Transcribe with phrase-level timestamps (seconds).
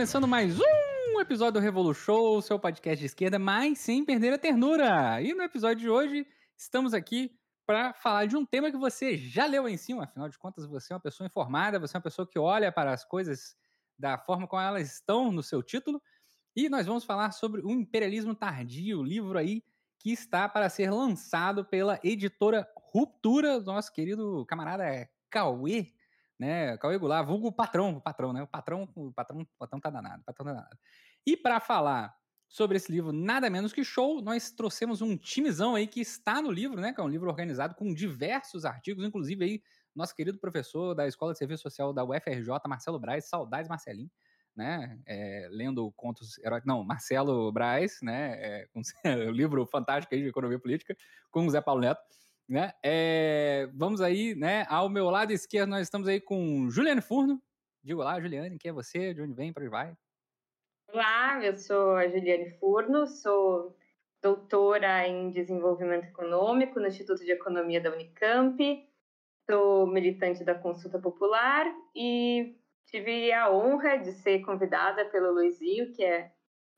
[0.00, 4.38] Começando mais um episódio do Revolu Show, seu podcast de esquerda, mas sem perder a
[4.38, 5.20] ternura.
[5.20, 6.26] E no episódio de hoje,
[6.56, 10.38] estamos aqui para falar de um tema que você já leu em cima, afinal de
[10.38, 13.54] contas, você é uma pessoa informada, você é uma pessoa que olha para as coisas
[13.98, 16.00] da forma como elas estão no seu título.
[16.56, 19.62] E nós vamos falar sobre o imperialismo tardio, livro aí
[19.98, 25.92] que está para ser lançado pela editora Ruptura, nosso querido camarada Cauê
[26.40, 26.78] né?
[26.78, 28.42] Cauê Goulart, vulgo patrão, o patrão, né?
[28.42, 30.78] O patrão, o patrão, o patrão tá danado, patrão tá danado.
[31.26, 32.16] E para falar
[32.48, 36.50] sobre esse livro, nada menos que show, nós trouxemos um timezão aí que está no
[36.50, 36.94] livro, né?
[36.94, 39.62] Que é um livro organizado com diversos artigos, inclusive aí
[39.94, 44.10] nosso querido professor da Escola de Serviço Social da UFRJ, Marcelo Braz, saudades Marcelinho,
[44.56, 44.98] né?
[45.04, 48.32] É, lendo contos heróicos, não, Marcelo Braz, né?
[48.40, 48.68] É,
[49.28, 50.96] o livro fantástico aí de economia política
[51.30, 52.00] com o Zé Paulo Neto.
[52.50, 52.72] Né?
[52.82, 54.66] É, vamos aí, né?
[54.68, 57.40] Ao meu lado esquerdo, nós estamos aí com Juliane Furno.
[57.80, 59.14] Digo lá, Juliane, quem é você?
[59.14, 59.52] De onde vem?
[59.52, 59.96] Para onde vai?
[60.92, 63.78] Olá, eu sou a Juliane Furno, sou
[64.20, 68.58] doutora em desenvolvimento econômico no Instituto de Economia da Unicamp,
[69.48, 72.56] sou militante da Consulta Popular e
[72.86, 76.32] tive a honra de ser convidada pelo Luizinho, que é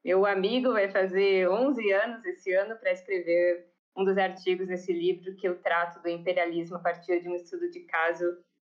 [0.04, 5.34] meu amigo, vai fazer 11 anos esse ano para escrever um dos artigos nesse livro
[5.36, 8.24] que eu trato do imperialismo a partir de um estudo de caso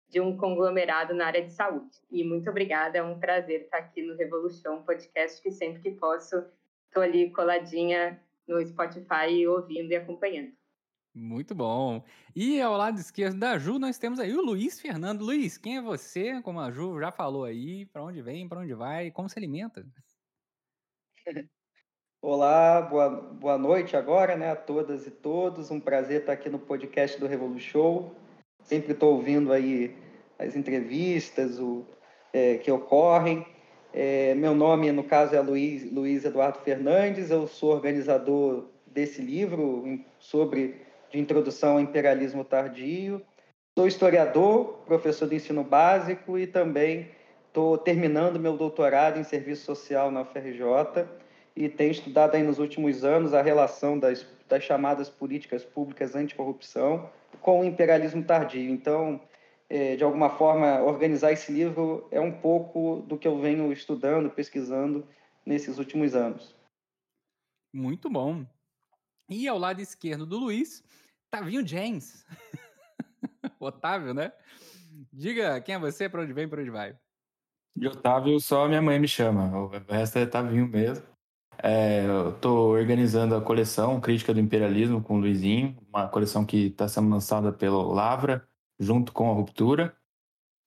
[0.08, 1.96] de um conglomerado na área de saúde.
[2.10, 6.44] E muito obrigada, é um prazer estar aqui no Revolução Podcast, que sempre que posso
[6.86, 10.52] estou ali coladinha no Spotify ouvindo e acompanhando.
[11.14, 12.04] Muito bom.
[12.34, 15.24] E ao lado esquerdo da Ju, nós temos aí o Luiz Fernando.
[15.24, 16.42] Luiz, quem é você?
[16.42, 19.86] Como a Ju já falou aí, para onde vem, para onde vai, como se alimenta?
[22.26, 25.70] Olá, boa, boa noite agora, né, a todas e todos.
[25.70, 28.08] Um prazer estar aqui no podcast do Revolution.
[28.62, 29.94] Sempre estou ouvindo aí
[30.38, 31.84] as entrevistas o,
[32.32, 33.46] é, que ocorrem.
[33.92, 37.30] É, meu nome, no caso, é Luiz, Luiz Eduardo Fernandes.
[37.30, 40.80] Eu sou organizador desse livro sobre
[41.10, 43.20] de introdução ao imperialismo tardio.
[43.78, 47.06] Sou historiador, professor de ensino básico e também
[47.48, 51.04] estou terminando meu doutorado em serviço social na UFRJ
[51.56, 57.10] e tem estudado aí nos últimos anos a relação das, das chamadas políticas públicas anticorrupção
[57.40, 58.70] com o imperialismo tardio.
[58.70, 59.20] Então,
[59.68, 64.30] é, de alguma forma, organizar esse livro é um pouco do que eu venho estudando,
[64.30, 65.06] pesquisando
[65.46, 66.54] nesses últimos anos.
[67.72, 68.44] Muito bom.
[69.28, 70.82] E ao lado esquerdo do Luiz,
[71.30, 72.26] Tavinho James.
[73.58, 74.32] Otávio, né?
[75.12, 76.96] Diga quem é você, para onde vem, para onde vai.
[77.76, 79.50] De Otávio, só minha mãe me chama.
[79.58, 81.13] O resto é Tavinho mesmo.
[81.62, 86.66] É, eu estou organizando a coleção Crítica do Imperialismo com o Luizinho, uma coleção que
[86.66, 88.46] está sendo lançada pelo Lavra,
[88.78, 89.94] junto com a Ruptura.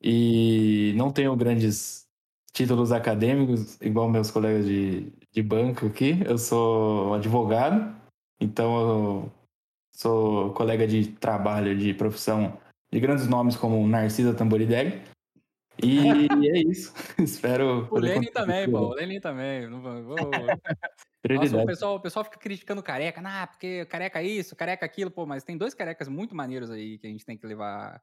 [0.01, 2.07] E não tenho grandes
[2.53, 6.19] títulos acadêmicos, igual meus colegas de, de banco aqui.
[6.25, 7.95] Eu sou advogado,
[8.39, 9.31] então eu
[9.95, 12.57] sou colega de trabalho, de profissão
[12.91, 15.01] de grandes nomes como Narcisa Tamborideg.
[15.83, 16.93] E é isso.
[17.19, 17.87] Espero.
[17.91, 18.79] O Lenin também, pô.
[18.79, 19.69] O Lenin também.
[19.69, 19.91] Não vou...
[21.29, 25.25] Nossa, o pessoal, o pessoal fica criticando careca, ah, porque careca isso, careca aquilo, pô,
[25.25, 28.01] mas tem dois carecas muito maneiros aí que a gente tem que levar,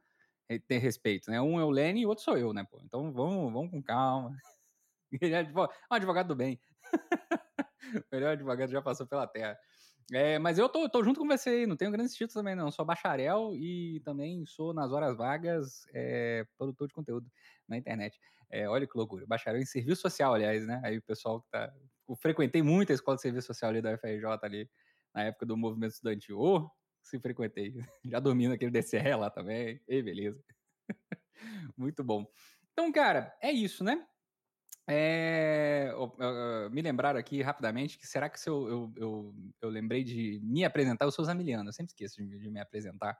[0.48, 1.40] eh, ter respeito, né?
[1.40, 2.78] Um é o Lenin e o outro sou eu, né, pô?
[2.84, 4.36] Então vamos, vamos com calma.
[5.22, 6.60] Ele é um advogado do bem.
[7.94, 9.58] o melhor advogado já passou pela terra.
[10.12, 12.70] É, mas eu tô, tô junto com você aí, não tenho grandes títulos também, não.
[12.70, 17.30] Sou bacharel e também sou, nas horas vagas, é, produtor de conteúdo
[17.68, 18.18] na internet.
[18.50, 19.26] É, olha que loucura.
[19.26, 20.80] Bacharel em serviço social, aliás, né?
[20.84, 21.72] Aí o pessoal que tá.
[22.08, 24.70] Eu frequentei muito a escola de serviço social ali da UFRJ ali,
[25.14, 26.38] na época do movimento estudantil.
[26.38, 26.70] Oh,
[27.02, 27.74] se frequentei.
[28.04, 29.80] Já dormi naquele DCE lá também.
[29.88, 30.42] Ei, beleza.
[31.76, 32.26] muito bom.
[32.72, 34.06] Então, cara, é isso, né?
[34.86, 35.90] É,
[36.70, 40.62] me lembraram aqui rapidamente que será que se eu, eu, eu, eu, lembrei de me
[40.62, 43.16] apresentar, eu sou Zamiliano, eu sempre esqueço de, de me apresentar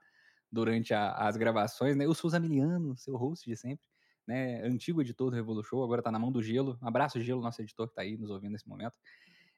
[0.51, 2.05] durante a, as gravações, né?
[2.05, 3.83] Eu sou Zamiliano, seu host de sempre,
[4.27, 4.61] né?
[4.63, 6.77] Antigo editor do Revolu Show, agora tá na mão do Gelo.
[6.81, 8.97] Um abraço, Gelo, nosso editor que tá aí nos ouvindo nesse momento.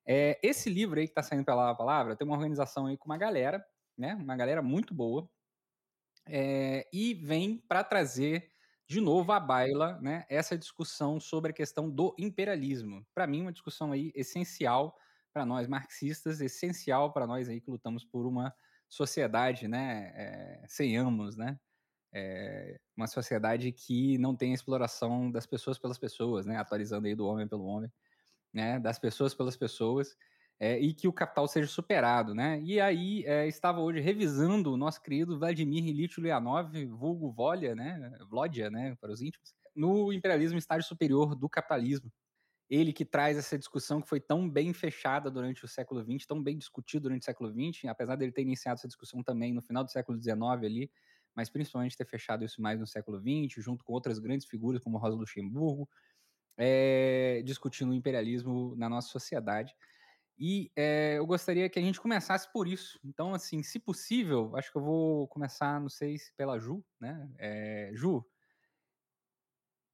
[0.05, 3.17] É, esse livro aí que tá saindo pela palavra tem uma organização aí com uma
[3.17, 3.65] galera,
[3.97, 4.15] né?
[4.15, 5.29] Uma galera muito boa.
[6.25, 8.49] É, e vem para trazer
[8.87, 13.05] de novo à baila né, essa discussão sobre a questão do imperialismo.
[13.13, 14.97] Para mim, uma discussão aí essencial
[15.33, 18.53] para nós marxistas, essencial para nós aí que lutamos por uma
[18.89, 21.59] sociedade né, é, sem ambos, né?
[22.19, 26.57] É, uma sociedade que não tem exploração das pessoas pelas pessoas, né?
[26.57, 27.91] Atualizando aí do homem pelo homem,
[28.53, 28.79] né?
[28.79, 30.17] Das pessoas pelas pessoas
[30.59, 32.59] é, e que o capital seja superado, né?
[32.63, 38.17] E aí é, estava hoje revisando o nosso querido Vladimir Ilitch Leonov, vulgo Volya, né?
[38.29, 38.95] Vlodia, né?
[38.99, 42.11] Para os íntimos, no imperialismo estágio superior do capitalismo.
[42.69, 46.43] Ele que traz essa discussão que foi tão bem fechada durante o século XX, tão
[46.43, 49.83] bem discutida durante o século XX, apesar dele ter iniciado essa discussão também no final
[49.85, 50.91] do século XIX ali,
[51.37, 54.97] mas principalmente ter fechado isso mais no século XX, junto com outras grandes figuras como
[54.97, 55.87] Rosa Luxemburgo,
[56.57, 59.71] é, discutindo o imperialismo na nossa sociedade.
[60.35, 62.99] E é, eu gostaria que a gente começasse por isso.
[63.05, 67.29] Então, assim, se possível, acho que eu vou começar, não sei se pela Ju, né?
[67.37, 68.25] É, Ju,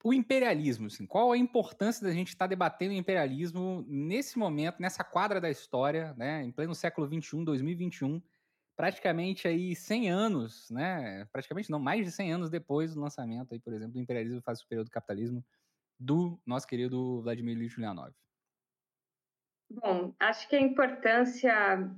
[0.02, 4.80] o imperialismo, assim, qual a importância da gente estar tá debatendo o imperialismo nesse momento,
[4.80, 6.42] nessa quadra da história, né?
[6.42, 8.22] Em pleno século XXI, 2021,
[8.76, 11.26] praticamente aí 100 anos, né?
[11.32, 14.60] Praticamente não, mais de 100 anos depois do lançamento, aí, por exemplo, do imperialismo fase
[14.60, 15.44] superior do capitalismo
[15.98, 18.12] do nosso querido Vladimir Ulyanov.
[19.70, 21.52] Bom, acho que a importância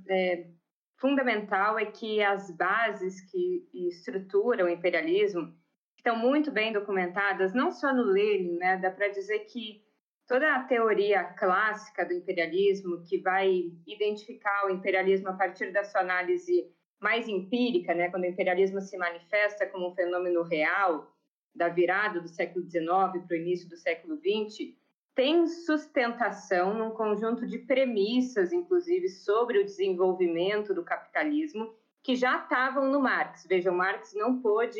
[0.09, 0.49] é,
[0.97, 5.55] fundamental é que as bases que estruturam o imperialismo
[5.97, 8.77] estão muito bem documentadas, não só no Lenin, né?
[8.77, 9.83] Dá para dizer que
[10.27, 16.01] toda a teoria clássica do imperialismo, que vai identificar o imperialismo a partir da sua
[16.01, 16.69] análise
[16.99, 18.09] mais empírica, né?
[18.09, 21.11] Quando o imperialismo se manifesta como um fenômeno real,
[21.55, 24.75] da virada do século XIX para o início do século XX,
[25.15, 31.73] tem sustentação num conjunto de premissas, inclusive, sobre o desenvolvimento do capitalismo,
[32.03, 33.47] que já estavam no Marx.
[33.47, 34.79] Vejam, Marx não pôde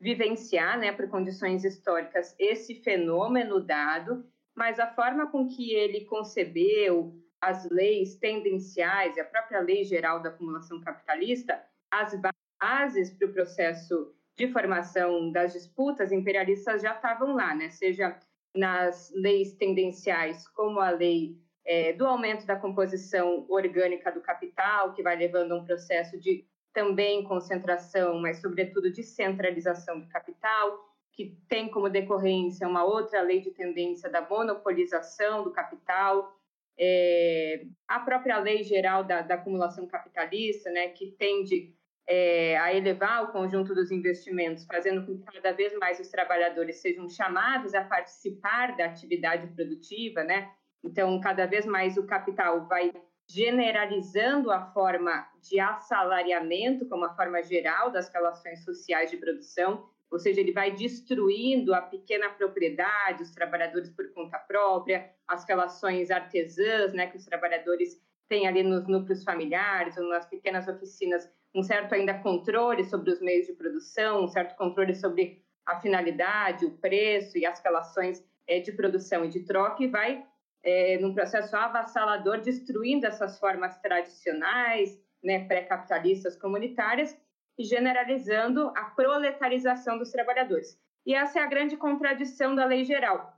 [0.00, 7.14] vivenciar, né, por condições históricas, esse fenômeno dado, mas a forma com que ele concebeu
[7.40, 12.18] as leis tendenciais e a própria lei geral da acumulação capitalista, as
[12.60, 17.70] bases para o processo de formação das disputas imperialistas já estavam lá, né?
[17.70, 18.18] Seja
[18.54, 25.02] nas leis tendenciais, como a lei é, do aumento da composição orgânica do capital, que
[25.02, 31.34] vai levando a um processo de também concentração, mas sobretudo de centralização do capital, que
[31.48, 36.30] tem como decorrência uma outra lei de tendência da monopolização do capital,
[36.78, 41.74] é, a própria lei geral da, da acumulação capitalista, né, que tende
[42.06, 46.76] é, a elevar o conjunto dos investimentos, fazendo com que cada vez mais os trabalhadores
[46.76, 50.52] sejam chamados a participar da atividade produtiva, né?
[50.84, 52.92] Então, cada vez mais o capital vai
[53.28, 60.18] generalizando a forma de assalariamento como a forma geral das relações sociais de produção, ou
[60.18, 66.92] seja, ele vai destruindo a pequena propriedade, os trabalhadores por conta própria, as relações artesãs,
[66.92, 71.94] né, que os trabalhadores têm ali nos núcleos familiares ou nas pequenas oficinas um certo
[71.94, 77.38] ainda controle sobre os meios de produção, um certo controle sobre a finalidade, o preço
[77.38, 80.24] e as relações é, de produção e de troca, e vai,
[80.62, 87.18] é, num processo avassalador, destruindo essas formas tradicionais, né, pré-capitalistas comunitárias,
[87.58, 90.78] e generalizando a proletarização dos trabalhadores.
[91.04, 93.32] E essa é a grande contradição da lei geral.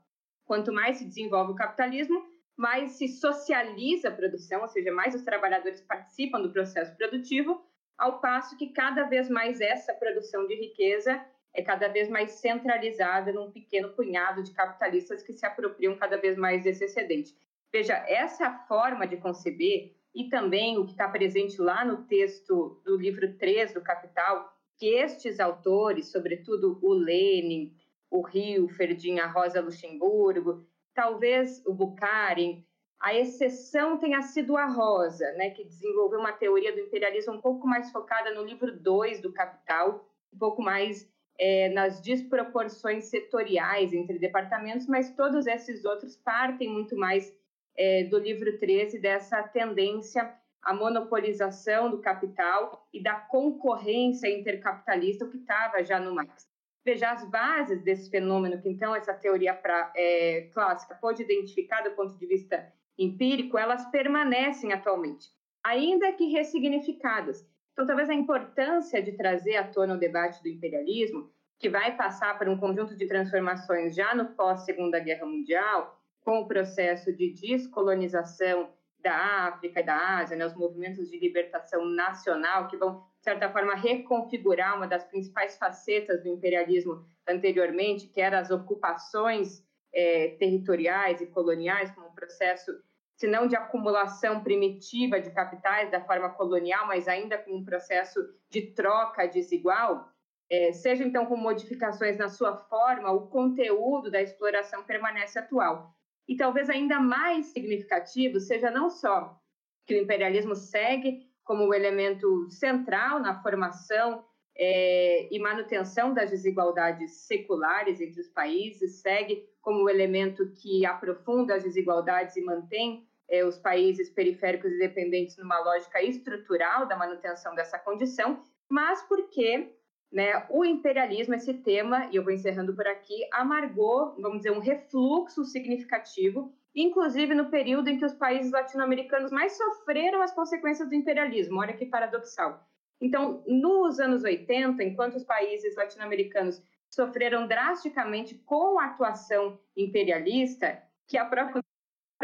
[0.44, 2.26] Quanto mais se desenvolve o capitalismo,
[2.56, 7.62] mais se socializa a produção, ou seja, mais os trabalhadores participam do processo produtivo,
[7.96, 11.24] ao passo que cada vez mais essa produção de riqueza
[11.54, 16.36] é cada vez mais centralizada num pequeno punhado de capitalistas que se apropriam cada vez
[16.36, 17.36] mais desse excedente.
[17.72, 22.96] Veja, essa forma de conceber e também o que está presente lá no texto do
[22.96, 27.72] livro 3 do Capital, que estes autores, sobretudo o Lenin,
[28.10, 32.66] o Rio, Ferdinand Rosa Luxemburgo, talvez o Bukharin,
[33.00, 37.64] a exceção tenha sido a Rosa, né, que desenvolveu uma teoria do imperialismo um pouco
[37.64, 41.08] mais focada no livro 2 do Capital, um pouco mais
[41.38, 47.32] é, nas desproporções setoriais entre departamentos, mas todos esses outros partem muito mais
[47.78, 55.30] é, do livro 13, dessa tendência à monopolização do capital e da concorrência intercapitalista, o
[55.30, 56.48] que estava já no Marx.
[56.84, 61.92] Veja, as bases desse fenômeno que, então, essa teoria pra, é, clássica pode identificar do
[61.92, 65.28] ponto de vista empírico, elas permanecem atualmente,
[65.62, 67.46] ainda que ressignificadas.
[67.72, 71.30] Então, talvez a importância de trazer à tona o debate do imperialismo,
[71.60, 76.48] que vai passar por um conjunto de transformações já no pós-Segunda Guerra Mundial, com o
[76.48, 78.70] processo de descolonização
[79.00, 83.50] da África e da Ásia, né, os movimentos de libertação nacional, que vão, de certa
[83.50, 91.20] forma, reconfigurar uma das principais facetas do imperialismo anteriormente, que eram as ocupações é, territoriais
[91.20, 92.72] e coloniais, como um processo
[93.18, 98.20] se não de acumulação primitiva de capitais da forma colonial, mas ainda com um processo
[98.48, 100.08] de troca desigual,
[100.48, 105.97] é, seja então com modificações na sua forma, o conteúdo da exploração permanece atual.
[106.28, 109.40] E talvez ainda mais significativo seja não só
[109.86, 114.22] que o imperialismo segue como o elemento central na formação
[114.54, 121.54] é, e manutenção das desigualdades seculares entre os países, segue como um elemento que aprofunda
[121.54, 127.54] as desigualdades e mantém é, os países periféricos e dependentes numa lógica estrutural da manutenção
[127.54, 129.72] dessa condição, mas porque
[130.10, 134.58] né, o imperialismo, esse tema, e eu vou encerrando por aqui, amargou, vamos dizer, um
[134.58, 140.94] refluxo significativo, inclusive no período em que os países latino-americanos mais sofreram as consequências do
[140.94, 141.60] imperialismo.
[141.60, 142.66] Olha que paradoxal.
[143.00, 151.16] Então, nos anos 80, enquanto os países latino-americanos sofreram drasticamente com a atuação imperialista, que
[151.16, 151.62] a própria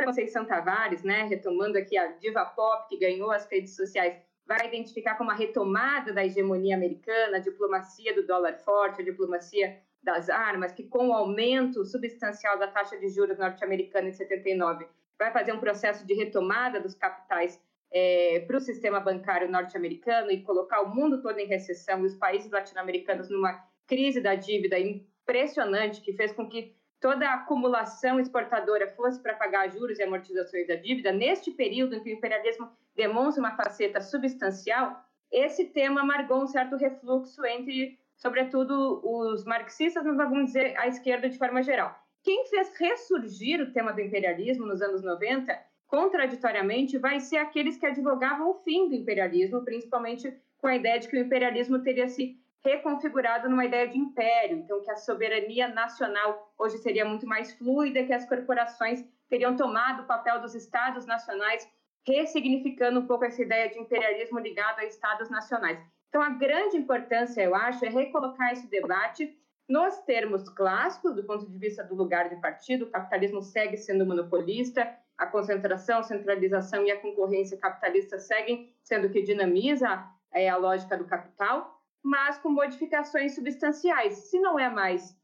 [0.02, 5.16] Conceição Tavares, né, retomando aqui a diva pop que ganhou as redes sociais, vai identificar
[5.16, 10.72] como a retomada da hegemonia americana, a diplomacia do dólar forte, a diplomacia das armas,
[10.72, 14.86] que com o aumento substancial da taxa de juros norte-americana em 79
[15.18, 17.60] vai fazer um processo de retomada dos capitais
[17.90, 22.14] é, para o sistema bancário norte-americano e colocar o mundo todo em recessão e os
[22.14, 26.74] países latino-americanos numa crise da dívida impressionante que fez com que
[27.04, 32.02] toda a acumulação exportadora fosse para pagar juros e amortizações da dívida, neste período em
[32.02, 39.02] que o imperialismo demonstra uma faceta substancial, esse tema amargou um certo refluxo entre, sobretudo,
[39.04, 41.94] os marxistas, mas vamos dizer a esquerda de forma geral.
[42.23, 45.54] Quem fez ressurgir o tema do imperialismo nos anos 90
[45.87, 51.06] contraditoriamente, vai ser aqueles que advogavam o fim do imperialismo, principalmente com a ideia de
[51.06, 56.52] que o imperialismo teria se reconfigurado numa ideia de império, então que a soberania nacional
[56.59, 61.68] hoje seria muito mais fluida, que as corporações teriam tomado o papel dos estados nacionais,
[62.06, 65.78] ressignificando um pouco essa ideia de imperialismo ligado a estados nacionais.
[66.09, 69.37] Então, a grande importância, eu acho, é recolocar esse debate
[69.68, 74.06] nos termos clássicos, do ponto de vista do lugar de partido, o capitalismo segue sendo
[74.06, 80.56] monopolista, a concentração, centralização e a concorrência capitalista seguem sendo o que dinamiza é, a
[80.56, 81.74] lógica do capital,
[82.04, 84.28] mas com modificações substanciais.
[84.30, 85.16] Se não é mais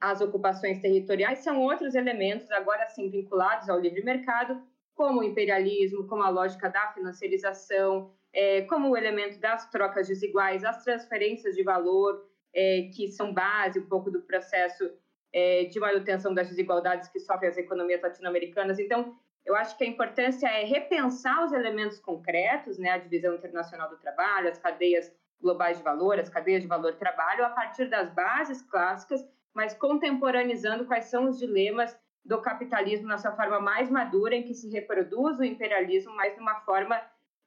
[0.00, 4.62] as ocupações territoriais, são outros elementos, agora sim vinculados ao livre mercado,
[4.94, 10.64] como o imperialismo, como a lógica da financiarização, é, como o elemento das trocas desiguais,
[10.64, 12.24] as transferências de valor,
[12.54, 14.90] é, que são base um pouco do processo
[15.32, 18.78] é, de manutenção das desigualdades que sofrem as economias latino-americanas.
[18.78, 23.90] Então, eu acho que a importância é repensar os elementos concretos, né, a divisão internacional
[23.90, 25.12] do trabalho, as cadeias
[25.42, 30.86] globais de valor, as cadeias de valor trabalho, a partir das bases clássicas, mas contemporaneizando
[30.86, 31.94] quais são os dilemas
[32.24, 36.40] do capitalismo na sua forma mais madura, em que se reproduz o imperialismo, mas de
[36.40, 36.98] uma forma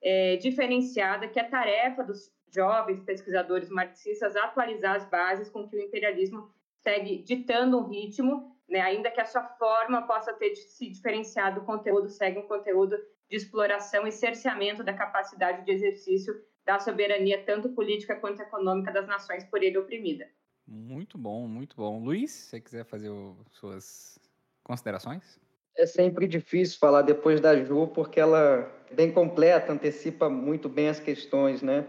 [0.01, 5.81] é, diferenciada, que é tarefa dos jovens pesquisadores marxistas atualizar as bases com que o
[5.81, 6.49] imperialismo
[6.83, 8.81] segue ditando um ritmo né?
[8.81, 12.97] Ainda que a sua forma possa ter se diferenciado do conteúdo, segue um conteúdo
[13.29, 16.33] de exploração e cerceamento da capacidade de exercício
[16.65, 20.27] da soberania, tanto política quanto econômica, das nações por ele oprimida.
[20.67, 22.03] Muito bom, muito bom.
[22.03, 24.17] Luiz, se você quiser fazer o, suas
[24.63, 25.39] considerações?
[25.77, 30.87] É sempre difícil falar depois da Ju, porque ela é bem completa, antecipa muito bem
[30.87, 31.85] as questões, né?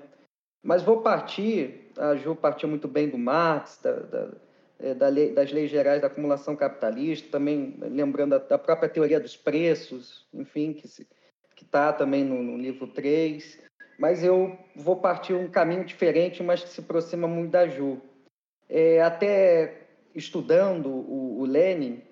[0.63, 4.33] Mas vou partir, a Ju partiu muito bem do Marx, da, da
[4.79, 9.37] é, da lei, das leis gerais da acumulação capitalista, também lembrando da, própria teoria dos
[9.37, 13.59] preços, enfim, que está também no, no, livro 3.
[13.99, 18.01] Mas eu vou partir um caminho diferente, mas que se aproxima muito da Ju.
[18.69, 22.03] É, até estudando o, o Lenin,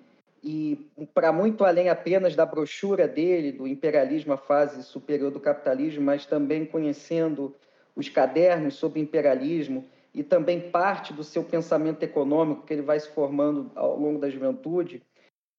[0.43, 6.03] e para muito além apenas da brochura dele, do imperialismo, a fase superior do capitalismo,
[6.03, 7.55] mas também conhecendo
[7.95, 13.09] os cadernos sobre imperialismo, e também parte do seu pensamento econômico que ele vai se
[13.09, 15.01] formando ao longo da juventude,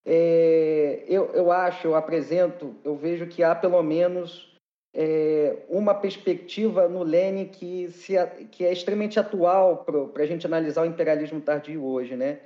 [0.04, 4.55] é, eu, eu acho, eu apresento, eu vejo que há pelo menos
[4.98, 8.14] é, uma perspectiva no Lenin que, se,
[8.50, 12.38] que é extremamente atual para a gente analisar o imperialismo tardio hoje, né?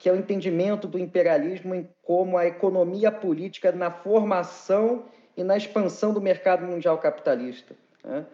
[0.00, 5.04] que é o entendimento do imperialismo como a economia política na formação
[5.36, 7.76] e na expansão do mercado mundial capitalista.
[8.02, 8.26] Né?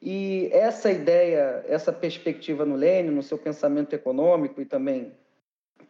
[0.00, 5.12] E essa ideia, essa perspectiva no Lênin, no seu pensamento econômico e também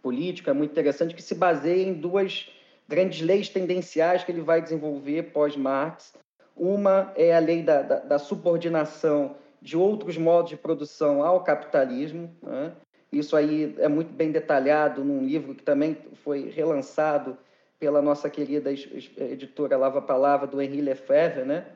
[0.01, 2.49] político, é muito interessante, que se baseia em duas
[2.89, 6.15] grandes leis tendenciais que ele vai desenvolver pós-Marx.
[6.57, 12.35] Uma é a lei da, da, da, subordinação de outros modos de produção ao capitalismo.
[12.43, 12.73] Né?
[13.13, 17.37] Isso aí é muito bem detalhado num livro que também foi relançado
[17.79, 21.67] pela nossa querida editora Lava Palavra, do Henri Lefebvre, né?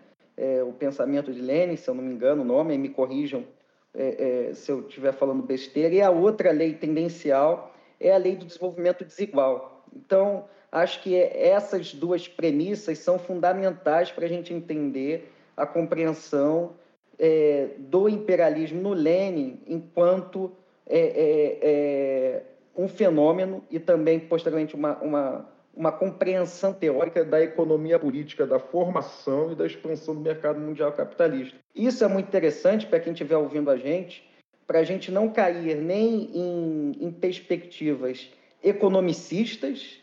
[0.41, 3.45] é, o pensamento de Lenin, se eu não me engano o nome, me corrijam
[3.93, 8.37] é, é, se eu estiver falando besteira, e a outra lei tendencial é a lei
[8.37, 9.85] do desenvolvimento desigual.
[9.95, 16.73] Então, acho que essas duas premissas são fundamentais para a gente entender a compreensão
[17.19, 20.53] é, do imperialismo no Lenin enquanto
[20.87, 22.43] é, é, é,
[22.77, 29.53] um fenômeno e também, posteriormente, uma, uma, uma compreensão teórica da economia política, da formação
[29.53, 31.57] e da expansão do mercado mundial capitalista.
[31.75, 34.29] Isso é muito interessante para quem estiver ouvindo a gente,
[34.67, 38.31] para a gente não cair nem em, em perspectivas
[38.63, 40.00] economicistas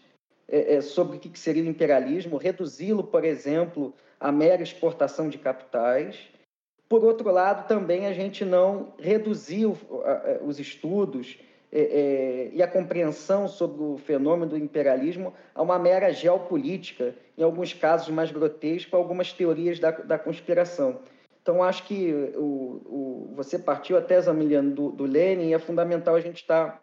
[0.50, 5.38] é, é, sobre o que seria o imperialismo, reduzi-lo, por exemplo, à mera exportação de
[5.38, 6.18] capitais.
[6.88, 9.78] Por outro lado, também a gente não reduziu
[10.42, 11.38] os estudos
[11.70, 17.44] é, é, e a compreensão sobre o fenômeno do imperialismo a uma mera geopolítica, em
[17.44, 21.02] alguns casos mais grotesco, algumas teorias da, da conspiração.
[21.42, 26.16] Então, acho que o, o, você partiu até, Zamiliano, do, do Lenin, e é fundamental
[26.16, 26.82] a gente estar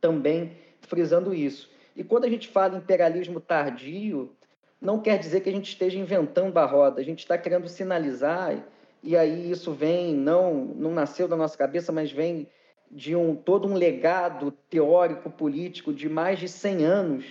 [0.00, 1.70] também frisando isso.
[1.96, 4.34] E quando a gente fala imperialismo tardio,
[4.80, 8.64] não quer dizer que a gente esteja inventando a roda, a gente está querendo sinalizar,
[9.02, 12.48] e aí isso vem, não, não nasceu da nossa cabeça, mas vem
[12.90, 17.24] de um todo um legado teórico político de mais de 100 anos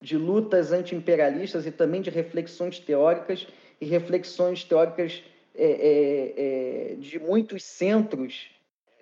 [0.00, 3.46] de lutas anti-imperialistas e também de reflexões teóricas
[3.80, 5.22] e reflexões teóricas
[5.54, 8.50] é, é, é, de muitos centros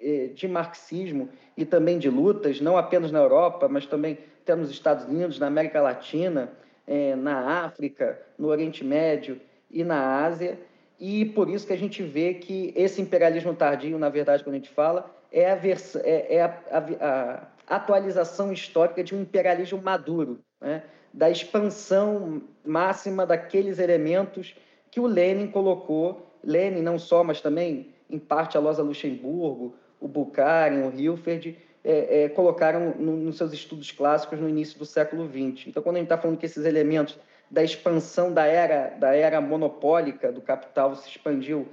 [0.00, 4.18] é, de marxismo e também de lutas, não apenas na Europa, mas também
[4.48, 6.50] até nos Estados Unidos, na América Latina,
[6.86, 9.38] é, na África, no Oriente Médio
[9.70, 10.58] e na Ásia.
[10.98, 14.58] E por isso que a gente vê que esse imperialismo tardio, na verdade, quando a
[14.58, 15.58] gente fala, é a,
[16.02, 20.82] é, é a, a, a atualização histórica de um imperialismo maduro, né?
[21.12, 24.56] da expansão máxima daqueles elementos
[24.90, 30.08] que o Lenin colocou, Lenin não só, mas também, em parte, a Rosa Luxemburgo, o
[30.08, 31.56] Bukharin, o Hilferd,
[31.88, 35.68] é, é, colocaram no, nos seus estudos clássicos no início do século XX.
[35.68, 37.18] Então, quando a gente está falando que esses elementos
[37.50, 41.66] da expansão da era, da era monopólica do capital se expandiu,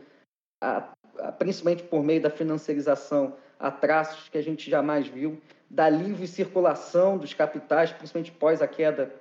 [0.63, 0.87] a,
[1.19, 6.27] a, principalmente por meio da financiarização, a traços que a gente jamais viu, da livre
[6.27, 9.13] circulação dos capitais, principalmente pós a queda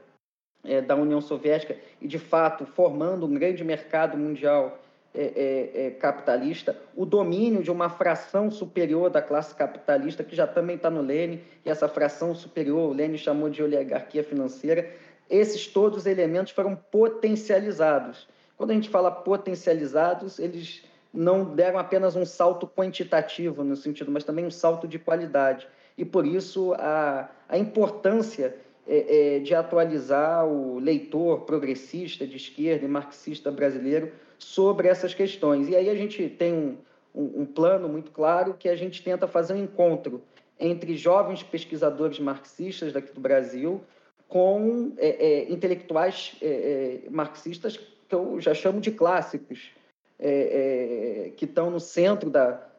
[0.63, 4.79] é, da União Soviética, e de fato formando um grande mercado mundial
[5.15, 10.45] é, é, é, capitalista, o domínio de uma fração superior da classe capitalista, que já
[10.45, 14.91] também está no Lênin, e essa fração superior, o Lênin chamou de oligarquia financeira,
[15.31, 18.29] esses todos os elementos foram potencializados.
[18.57, 24.25] Quando a gente fala potencializados, eles não deram apenas um salto quantitativo no sentido, mas
[24.25, 25.69] também um salto de qualidade.
[25.97, 32.85] E por isso a, a importância é, é, de atualizar o leitor progressista de esquerda
[32.85, 34.13] e marxista brasileiro
[34.45, 35.69] sobre essas questões.
[35.69, 36.77] E aí a gente tem um,
[37.15, 40.23] um, um plano muito claro que a gente tenta fazer um encontro
[40.61, 43.83] entre jovens pesquisadores marxistas daqui do Brasil
[44.29, 49.71] com é, é, intelectuais é, é marxistas que eu já chamo de clássicos,
[50.19, 52.71] é, é, que estão no centro da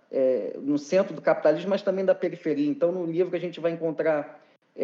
[0.61, 2.69] no centro do capitalismo, mas também da periferia.
[2.69, 4.41] Então, no livro a gente vai encontrar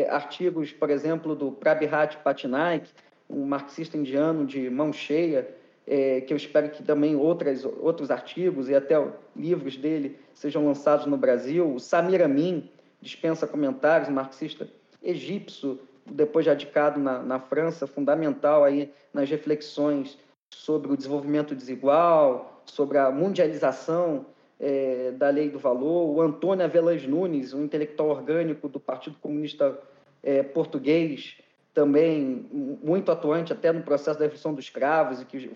[0.10, 2.90] artigos, por exemplo, do Prabhat Patnaik,
[3.30, 5.48] um marxista indiano de mão cheia,
[5.88, 8.96] é, que eu espero que também outras, outros artigos e até
[9.36, 11.74] livros dele sejam lançados no Brasil.
[11.74, 12.70] O Samir Amin,
[13.02, 14.70] dispensa comentários, marxista
[15.02, 20.18] egípcio, depois radicado na, na França, fundamental aí nas reflexões
[20.50, 24.26] sobre o desenvolvimento desigual, sobre a mundialização
[24.60, 26.16] é, da lei do valor.
[26.16, 29.78] O Antônio Avelas Nunes, um intelectual orgânico do Partido Comunista
[30.22, 31.38] é, Português,
[31.74, 32.46] também
[32.84, 35.52] muito atuante até no processo da revolução dos escravos e que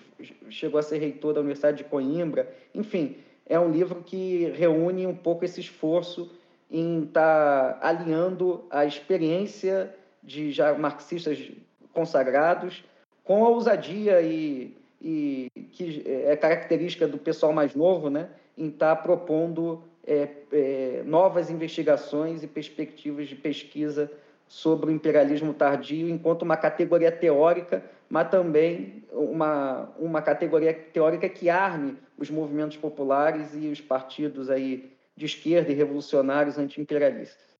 [0.50, 2.50] chegou a ser reitor da Universidade de Coimbra.
[2.74, 6.32] Enfim, é um livro que reúne um pouco esse esforço
[6.72, 11.52] em estar tá alinhando a experiência de já marxistas
[11.94, 12.84] consagrados
[13.24, 18.96] com a ousadia e, e que é característica do pessoal mais novo, né, em estar
[18.96, 24.12] tá propondo é, é, novas investigações e perspectivas de pesquisa
[24.48, 31.50] sobre o imperialismo tardio enquanto uma categoria teórica, mas também uma, uma categoria teórica que
[31.50, 37.56] arme os movimentos populares e os partidos aí de esquerda e revolucionários anti-imperialistas.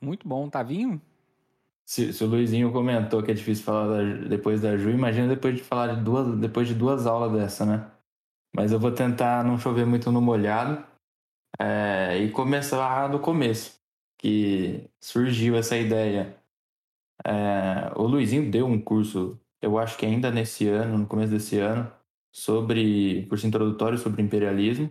[0.00, 0.48] Muito bom.
[0.48, 1.00] Tavinho?
[1.84, 5.56] Se, se, o Luizinho comentou que é difícil falar da, depois da Ju, imagina depois
[5.56, 7.90] de falar de duas, depois de duas aulas dessa, né?
[8.54, 10.82] Mas eu vou tentar não chover muito no molhado
[11.60, 13.83] é, e começar do começo
[14.24, 16.34] que surgiu essa ideia.
[17.22, 21.58] É, o Luizinho deu um curso, eu acho que ainda nesse ano, no começo desse
[21.58, 21.92] ano,
[22.32, 24.88] sobre curso introdutório sobre imperialismo.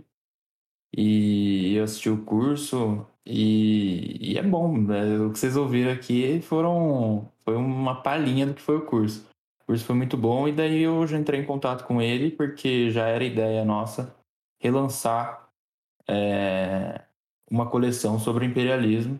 [0.95, 5.17] E eu assisti o curso e, e é bom, né?
[5.19, 9.27] o que vocês ouviram aqui foram foi uma palhinha do que foi o curso.
[9.63, 12.91] O curso foi muito bom e daí eu já entrei em contato com ele porque
[12.91, 14.15] já era ideia nossa
[14.59, 15.49] relançar
[16.07, 17.01] é,
[17.53, 19.19] uma coleção sobre o imperialismo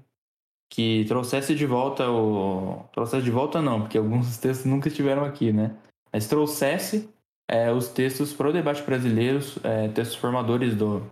[0.67, 2.83] que trouxesse de volta o.
[2.91, 5.75] Trouxesse de volta não, porque alguns textos nunca estiveram aqui, né?
[6.11, 7.09] Mas trouxesse
[7.47, 11.03] é, os textos para o debate brasileiro, é, textos formadores do,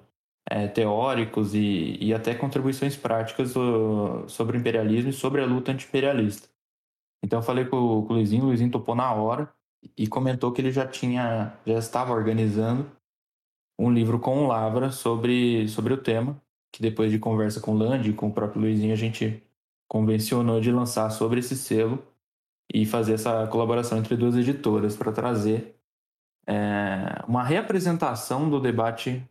[0.49, 5.71] é, teóricos e, e até contribuições práticas do, sobre o imperialismo e sobre a luta
[5.71, 6.49] anti-imperialista.
[7.23, 9.47] Então eu falei com, com o Luizinho, o Luizinho topou na hora
[9.95, 12.89] e comentou que ele já tinha, já estava organizando
[13.79, 17.77] um livro com o Lavra sobre, sobre o tema, que depois de conversa com o
[17.77, 19.41] Land e com o próprio Luizinho, a gente
[19.87, 22.01] convencionou de lançar sobre esse selo
[22.73, 25.75] e fazer essa colaboração entre duas editoras para trazer
[26.47, 29.21] é, uma reapresentação do debate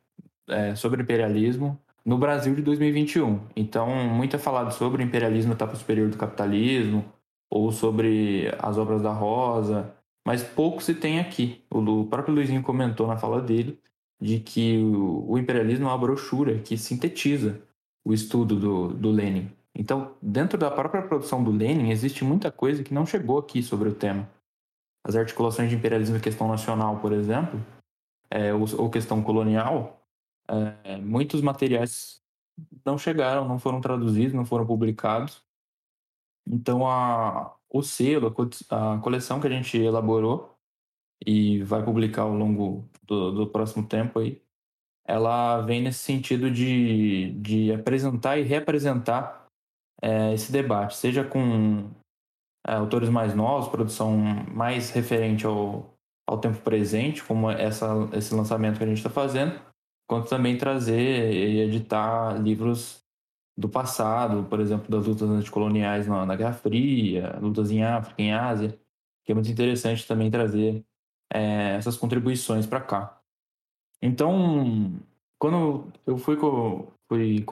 [0.48, 3.40] é, sobre imperialismo no Brasil de 2021.
[3.56, 7.04] Então, muito é falado sobre o imperialismo etapa superior do capitalismo,
[7.50, 9.92] ou sobre as obras da Rosa,
[10.24, 11.64] mas pouco se tem aqui.
[11.68, 13.78] O próprio Luizinho comentou na fala dele
[14.20, 17.60] de que o imperialismo é uma brochura que sintetiza
[18.04, 19.50] o estudo do, do Lenin.
[19.74, 23.88] Então, dentro da própria produção do Lenin, existe muita coisa que não chegou aqui sobre
[23.88, 24.28] o tema.
[25.04, 27.64] As articulações de imperialismo e questão nacional, por exemplo,
[28.30, 30.04] é, ou, ou, questão colonial,
[30.48, 32.20] é, muitos materiais
[32.84, 35.42] não chegaram, não foram traduzidos, não foram publicados.
[36.46, 38.34] Então, a, o selo,
[38.68, 40.58] a, a coleção que a gente elaborou
[41.24, 44.40] e vai publicar ao longo do, do próximo tempo aí,
[45.04, 49.46] ela vem nesse sentido de, de apresentar e reapresentar
[50.00, 51.90] é, esse debate, seja com
[52.66, 54.16] é, autores mais novos, produção
[54.54, 55.92] mais referente ao,
[56.28, 59.60] ao tempo presente, como essa, esse lançamento que a gente está fazendo,
[60.08, 63.00] quanto também trazer e editar livros
[63.58, 68.32] do passado, por exemplo, das lutas anticoloniais na, na Guerra Fria, lutas em África, em
[68.32, 68.78] Ásia,
[69.24, 70.84] que é muito interessante também trazer
[71.32, 73.20] é, essas contribuições para cá.
[74.02, 74.92] Então,
[75.38, 76.36] quando eu fui,
[77.08, 77.42] fui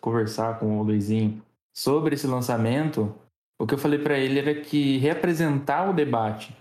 [0.00, 1.42] conversar com o Luizinho
[1.74, 3.14] sobre esse lançamento,
[3.60, 6.56] o que eu falei para ele era que representar o debate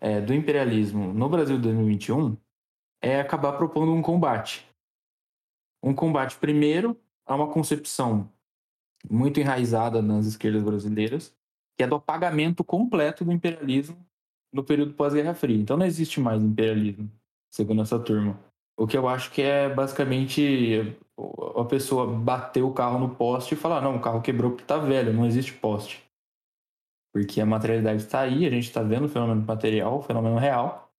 [0.00, 2.36] é, do imperialismo no Brasil de 2021
[3.02, 4.66] é acabar propondo um combate.
[5.82, 8.30] Um combate, primeiro, a uma concepção
[9.08, 11.34] muito enraizada nas esquerdas brasileiras,
[11.76, 13.96] que é do apagamento completo do imperialismo
[14.52, 15.56] no período pós-Guerra Fria.
[15.56, 17.10] Então não existe mais imperialismo,
[17.50, 18.38] segundo essa turma.
[18.76, 20.96] O que eu acho que é basicamente
[21.56, 24.78] a pessoa bater o carro no poste e falar: não, o carro quebrou porque está
[24.78, 26.02] velho, não existe poste.
[27.12, 30.92] Porque a materialidade está aí, a gente está vendo o fenômeno material, o fenômeno real,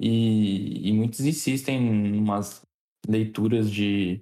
[0.00, 2.62] e, e muitos insistem em umas
[3.08, 4.20] leituras de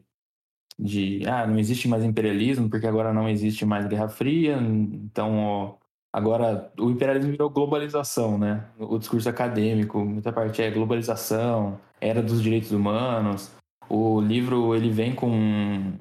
[0.78, 5.76] de ah, não existe mais imperialismo porque agora não existe mais Guerra Fria, então ó,
[6.12, 8.66] agora o imperialismo virou globalização, né?
[8.78, 13.50] O discurso acadêmico, muita parte é globalização, era dos direitos humanos.
[13.88, 15.92] O livro ele vem com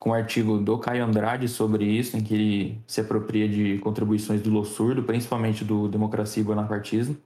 [0.00, 4.42] com um artigo do Caio Andrade sobre isso, em que ele se apropria de contribuições
[4.42, 7.16] do Lossurdo, principalmente do Democracia e Bonapartismo,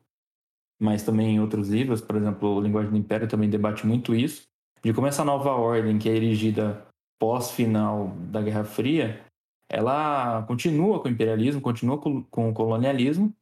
[0.78, 4.42] mas também em outros livros, por exemplo, Linguagem do Império também debate muito isso
[4.86, 6.86] de como essa nova ordem que é erigida
[7.18, 9.25] pós-final da Guerra Fria,
[9.68, 13.34] ela continua com o imperialismo, continua com, o colonialismo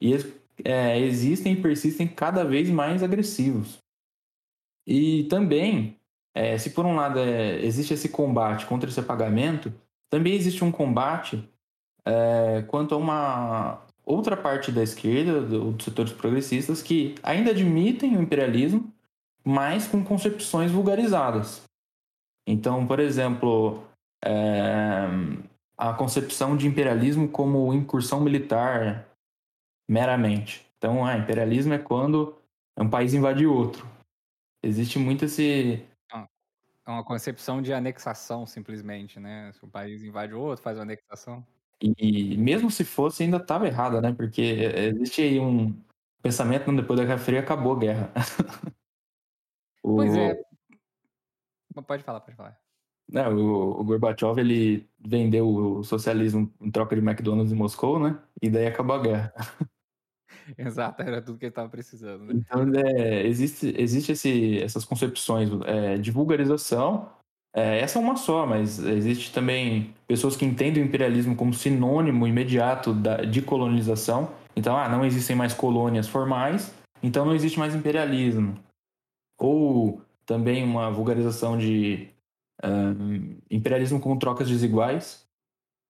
[0.00, 0.14] e
[0.64, 3.78] é, existem e persistem cada vez mais agressivos.
[4.86, 5.96] E também,
[6.34, 9.72] é, se por um lado é, existe esse combate contra esse apagamento,
[10.10, 11.48] também existe um combate
[12.04, 18.22] é, quanto a uma outra parte da esquerda, dos setores progressistas, que ainda admitem o
[18.22, 18.92] imperialismo,
[19.44, 21.62] mas com concepções vulgarizadas.
[22.46, 23.82] Então, por exemplo,
[24.24, 25.06] é,
[25.80, 29.08] a concepção de imperialismo como incursão militar
[29.88, 30.70] meramente.
[30.76, 32.36] Então, ah, imperialismo é quando
[32.78, 33.88] um país invade outro.
[34.62, 35.82] Existe muito esse.
[36.12, 39.50] É uma concepção de anexação, simplesmente, né?
[39.52, 41.46] Se um país invade o outro, faz uma anexação.
[41.80, 44.12] E mesmo se fosse, ainda estava errada, né?
[44.12, 45.74] Porque existe aí um
[46.20, 48.12] pensamento, depois da Guerra Fria, acabou a guerra.
[49.82, 49.96] O...
[49.96, 50.38] Pois é.
[51.86, 52.59] Pode falar, pode falar.
[53.10, 58.18] Né, o, o Gorbachev ele vendeu o socialismo em troca de McDonald's em Moscou, né?
[58.40, 59.32] E daí acabou a guerra.
[60.56, 62.24] Exato, era tudo que ele estava precisando.
[62.24, 62.34] Né?
[62.34, 67.08] Então, é, existe, existe esse, essas concepções é, de vulgarização.
[67.54, 72.26] É, essa é uma só, mas existe também pessoas que entendem o imperialismo como sinônimo
[72.26, 74.30] imediato da, de colonização.
[74.54, 78.56] Então, ah, não existem mais colônias formais, então não existe mais imperialismo
[79.40, 82.08] ou também uma vulgarização de
[82.64, 85.26] um, imperialismo com trocas desiguais,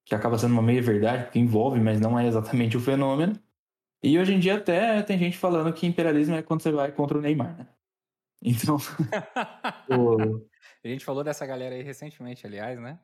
[0.04, 3.34] que acaba sendo uma meia-verdade, que envolve, mas não é exatamente o fenômeno.
[4.02, 7.18] E hoje em dia até tem gente falando que imperialismo é quando você vai contra
[7.18, 7.66] o Neymar, né?
[8.42, 8.78] Então.
[10.82, 12.98] A gente falou dessa galera aí recentemente, aliás, né?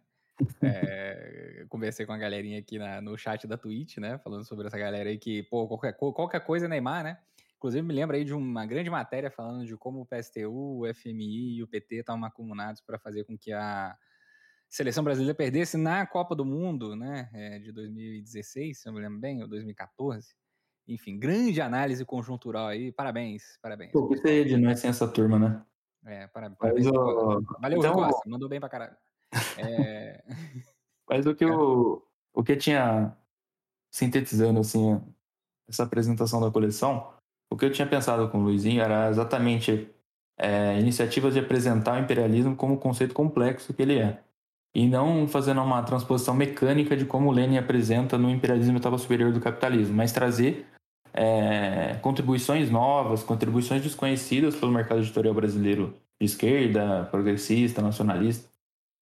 [0.63, 4.19] É, conversei com a galerinha aqui na, no chat da Twitch, né?
[4.19, 7.19] Falando sobre essa galera aí que, pô, qualquer, qualquer coisa é Neymar, né?
[7.57, 11.57] Inclusive, me lembra aí de uma grande matéria falando de como o PSTU, o FMI
[11.57, 13.97] e o PT estavam acumulados para fazer com que a
[14.69, 17.31] seleção brasileira perdesse na Copa do Mundo, né?
[17.33, 20.35] É, de 2016, se eu me lembro bem, ou 2014.
[20.87, 22.93] Enfim, grande análise conjuntural aí.
[22.93, 23.93] Parabéns, parabéns.
[23.93, 25.65] Pô, que você de nós sem essa turma, né?
[26.05, 26.59] É, parabéns.
[27.61, 27.95] Valeu, então...
[27.95, 28.97] Costa, mandou bem pra caralho.
[29.59, 30.23] É...
[31.09, 33.17] Mas o que, eu, o que tinha
[33.91, 35.01] sintetizando assim
[35.69, 37.13] essa apresentação da coleção,
[37.57, 39.89] o que eu tinha pensado com o Luizinho era exatamente
[40.39, 44.19] é, iniciativas de apresentar o imperialismo como um conceito complexo que ele é.
[44.75, 49.33] E não fazendo uma transposição mecânica de como o Lenin apresenta no imperialismo etapa superior
[49.33, 50.67] do capitalismo, mas trazer
[51.15, 58.51] é, contribuições novas, contribuições desconhecidas pelo mercado editorial brasileiro de esquerda, progressista, nacionalista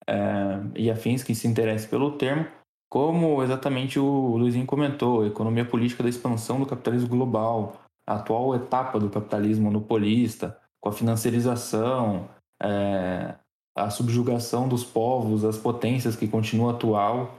[0.07, 2.47] é, e afins que se interessem pelo termo,
[2.89, 8.99] como exatamente o Luizinho comentou, economia política da expansão do capitalismo global, a atual etapa
[8.99, 12.29] do capitalismo monopolista, com a financiarização,
[12.63, 13.35] é,
[13.77, 17.39] a subjugação dos povos, as potências que continua atual.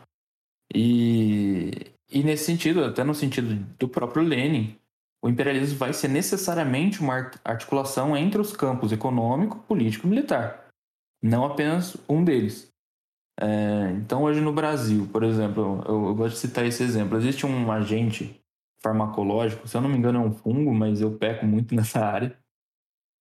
[0.74, 1.72] E,
[2.10, 4.76] e nesse sentido, até no sentido do próprio Lenin,
[5.24, 10.68] o imperialismo vai ser necessariamente uma articulação entre os campos econômico, político e militar,
[11.22, 12.72] não apenas um deles.
[13.40, 17.46] É, então, hoje no Brasil, por exemplo, eu, eu, gosto de citar esse exemplo: existe
[17.46, 18.40] um agente
[18.86, 22.38] farmacológico, se eu não me engano, é um fungo, mas eu peco muito nessa área,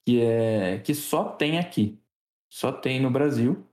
[0.06, 1.98] que é que só tem aqui,
[2.52, 3.66] só tem no Brasil,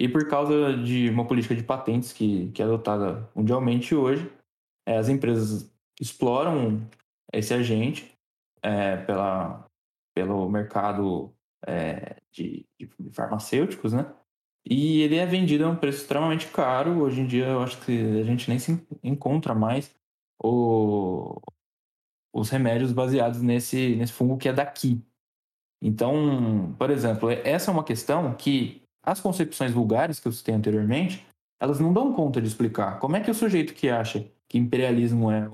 [0.00, 4.32] e por causa de uma política de patentes que, que é adotada mundialmente hoje,
[4.86, 6.88] é, as empresas exploram
[7.32, 8.12] esse agente
[8.62, 9.68] é, pela,
[10.14, 11.32] pelo mercado
[11.66, 14.12] é, de, de, farmacêuticos, né?
[14.66, 17.02] E ele é vendido a um preço extremamente caro.
[17.02, 19.94] Hoje em dia, eu acho que a gente nem se encontra mais
[20.42, 21.40] o,
[22.32, 25.00] os remédios baseados nesse, nesse fungo que é daqui.
[25.82, 31.26] Então, por exemplo, essa é uma questão que as concepções vulgares que eu citei anteriormente,
[31.60, 32.98] elas não dão conta de explicar.
[32.98, 35.50] Como é que o sujeito que acha que imperialismo é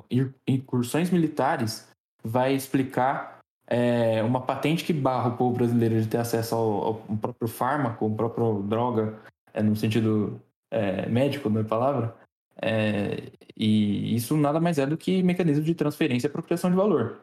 [0.46, 1.88] incursões militares
[2.22, 6.94] vai explicar é, uma patente que barra o povo brasileiro de ter acesso ao, ao
[7.20, 9.18] próprio fármaco, ao próprio droga,
[9.54, 10.40] é, no sentido
[10.70, 12.14] é, médico da palavra,
[12.62, 17.20] é, e isso nada mais é do que mecanismo de transferência e apropriação de valor.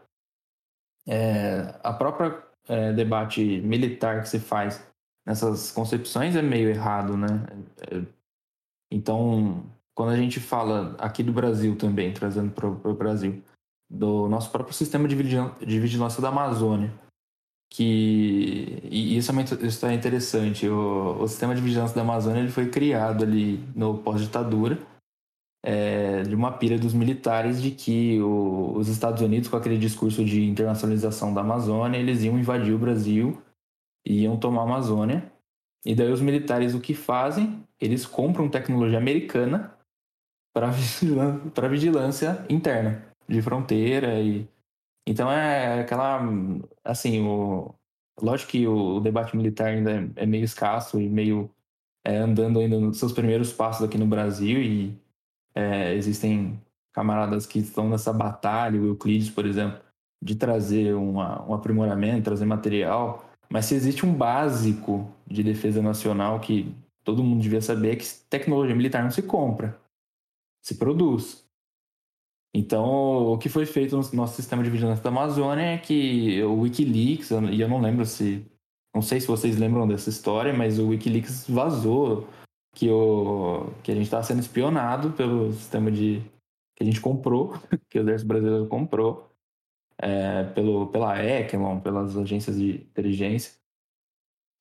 [1.08, 4.86] É, a própria é, debate militar que se faz
[5.26, 7.28] nessas concepções é meio errado, né?
[7.92, 8.02] É,
[8.92, 13.44] então, quando a gente fala aqui do Brasil também, trazendo para o Brasil,
[13.90, 15.16] do nosso próprio sistema de
[15.80, 16.94] vigilância da Amazônia,
[17.70, 20.68] que e isso é, isso é interessante.
[20.68, 24.78] O, o sistema de vigilância da Amazônia ele foi criado ali no pós-ditadura
[25.68, 30.24] é, de uma pira dos militares de que o, os Estados Unidos, com aquele discurso
[30.24, 33.42] de internacionalização da Amazônia, eles iam invadir o Brasil
[34.06, 35.30] e iam tomar a Amazônia.
[35.86, 37.62] E daí os militares o que fazem?
[37.82, 39.76] Eles compram tecnologia americana
[40.54, 44.48] para vigilância, vigilância interna de fronteira e
[45.06, 46.22] então é aquela
[46.84, 47.74] assim o
[48.22, 51.52] lógico que o, debate militar ainda é, é meio escasso e meio
[52.06, 55.07] é, andando ainda nos seus primeiros passos aqui no Brasil e
[55.58, 56.62] é, existem
[56.94, 59.80] camaradas que estão nessa batalha, o Euclides, por exemplo,
[60.24, 66.40] de trazer uma, um aprimoramento, trazer material, mas se existe um básico de defesa nacional
[66.40, 69.80] que todo mundo devia saber é que tecnologia militar não se compra,
[70.64, 71.44] se produz.
[72.54, 76.62] Então, o que foi feito no nosso sistema de vigilância da Amazônia é que o
[76.62, 78.46] Wikileaks, e eu não lembro se.
[78.94, 82.28] Não sei se vocês lembram dessa história, mas o Wikileaks vazou
[82.78, 86.22] que, o, que a gente estava sendo espionado pelo sistema de.
[86.76, 87.56] que a gente comprou,
[87.90, 89.32] que o Exército Brasileiro comprou,
[89.98, 93.54] é, pelo, pela Echelon, pelas agências de inteligência.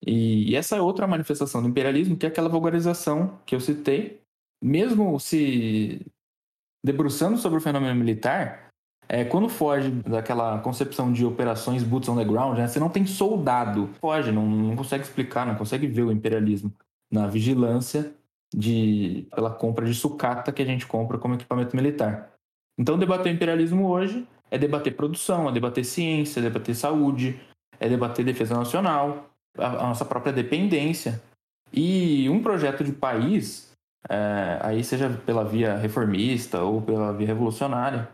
[0.07, 4.23] E, e essa é outra manifestação do imperialismo, que é aquela vulgarização que eu citei,
[4.65, 6.01] mesmo se
[6.83, 8.71] debruçando sobre o fenômeno militar,
[9.11, 13.05] é, quando foge daquela concepção de operações boots on the ground, né, você não tem
[13.05, 16.73] soldado, foge, não, não consegue explicar, não consegue ver o imperialismo
[17.11, 18.13] na vigilância
[18.55, 22.33] de, pela compra de sucata que a gente compra como equipamento militar.
[22.79, 27.41] Então, debater o imperialismo hoje é debater produção, é debater ciência, é debater saúde,
[27.81, 31.23] é debater defesa nacional, a, a nossa própria dependência.
[31.73, 33.73] E um projeto de país,
[34.09, 38.09] é, aí seja pela via reformista ou pela via revolucionária,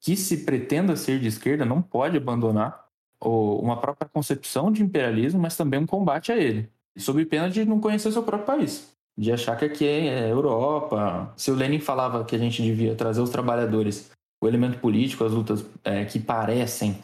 [0.00, 2.86] que se pretenda ser de esquerda, não pode abandonar
[3.20, 7.80] uma própria concepção de imperialismo, mas também um combate a ele, sob pena de não
[7.80, 11.32] conhecer seu próprio país, de achar que aqui é Europa.
[11.36, 14.10] Se o Lenin falava que a gente devia trazer os trabalhadores,
[14.42, 16.98] o elemento político, as lutas é, que parecem,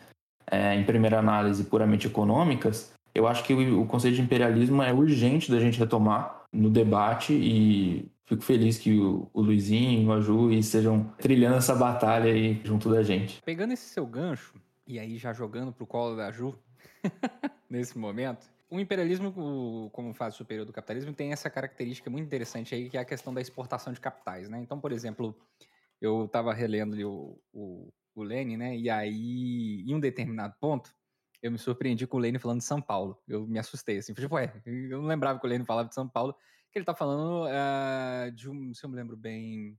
[0.51, 4.93] é, em primeira análise, puramente econômicas, eu acho que o, o conceito de imperialismo é
[4.93, 10.53] urgente da gente retomar no debate e fico feliz que o, o Luizinho, o Aju
[10.53, 13.41] estejam trilhando essa batalha aí junto da gente.
[13.45, 14.55] Pegando esse seu gancho,
[14.87, 16.55] e aí já jogando pro colo da Ju,
[17.69, 22.89] nesse momento, o imperialismo, como fase superior do capitalismo, tem essa característica muito interessante aí,
[22.89, 24.59] que é a questão da exportação de capitais, né?
[24.61, 25.37] Então, por exemplo,
[26.01, 28.75] eu estava relendo o, o, o Lenin, né?
[28.75, 30.91] E aí, em um determinado ponto,
[31.43, 33.23] eu me surpreendi com o Lenin falando de São Paulo.
[33.29, 36.09] Eu me assustei, assim, tipo, ué, eu não lembrava que o Lenin falava de São
[36.09, 36.35] Paulo,
[36.71, 39.79] que ele está falando uh, de um, se eu me lembro bem,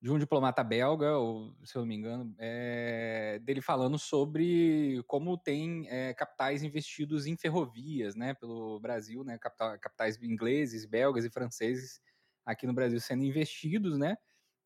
[0.00, 5.36] de um diplomata belga, ou se eu não me engano, é, dele falando sobre como
[5.36, 12.00] tem é, capitais investidos em ferrovias, né, pelo Brasil, né, capitais ingleses, belgas e franceses
[12.46, 14.16] aqui no Brasil sendo investidos, né,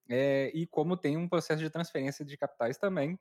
[0.08, 3.18] é, e como tem um processo de transferência de capitais também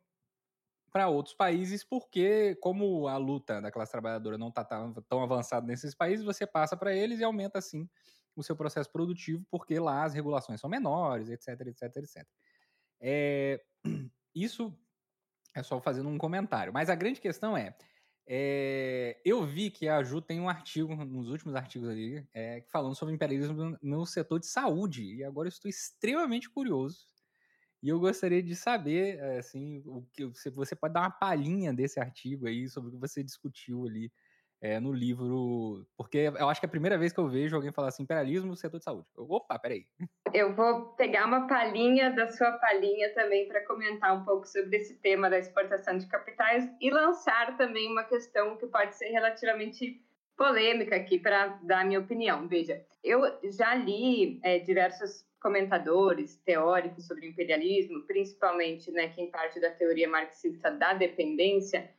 [0.92, 5.96] para outros países, porque como a luta da classe trabalhadora não está tão avançada nesses
[5.96, 7.90] países, você passa para eles e aumenta assim
[8.36, 12.28] o seu processo produtivo, porque lá as regulações são menores, etc, etc, etc.
[13.00, 13.64] É,
[14.34, 14.76] isso
[15.56, 16.74] é só fazendo um comentário.
[16.74, 17.76] Mas a grande questão é,
[18.26, 22.96] é, eu vi que a Ju tem um artigo, nos últimos artigos ali, é, falando
[22.96, 25.16] sobre imperialismo no setor de saúde.
[25.16, 27.06] E agora eu estou extremamente curioso.
[27.82, 32.48] E eu gostaria de saber, assim, o que você pode dar uma palhinha desse artigo
[32.48, 34.10] aí sobre o que você discutiu ali
[34.64, 37.74] é, no livro, porque eu acho que é a primeira vez que eu vejo alguém
[37.74, 39.06] falar assim, imperialismo no setor de saúde.
[39.18, 39.86] Eu, opa, peraí.
[40.34, 44.96] Eu vou pegar uma palhinha da sua palhinha também para comentar um pouco sobre esse
[45.02, 50.02] tema da exportação de capitais e lançar também uma questão que pode ser relativamente
[50.38, 52.48] polêmica aqui para dar minha opinião.
[52.48, 59.72] Veja, eu já li é, diversos comentadores teóricos sobre imperialismo, principalmente né, quem parte da
[59.72, 61.92] teoria marxista da dependência,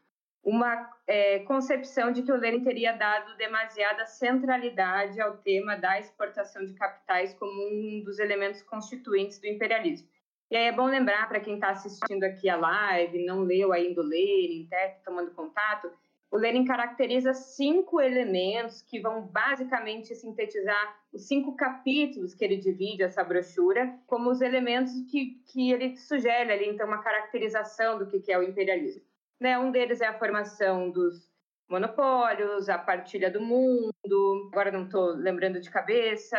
[0.45, 6.65] uma é, concepção de que o Lenin teria dado demasiada centralidade ao tema da exportação
[6.65, 10.07] de capitais como um dos elementos constituintes do imperialismo.
[10.51, 14.03] E aí é bom lembrar para quem está assistindo aqui a live, não leu ainda
[14.03, 15.91] o Lenin, está tomando contato,
[16.31, 23.05] o Lenin caracteriza cinco elementos que vão basicamente sintetizar os cinco capítulos que ele divide
[23.05, 28.33] essa brochura como os elementos que, que ele sugere ali, então, uma caracterização do que
[28.33, 29.01] é o imperialismo.
[29.41, 29.59] Né?
[29.59, 31.29] Um deles é a formação dos
[31.69, 36.39] monopólios, a partilha do mundo, agora não estou lembrando de cabeça,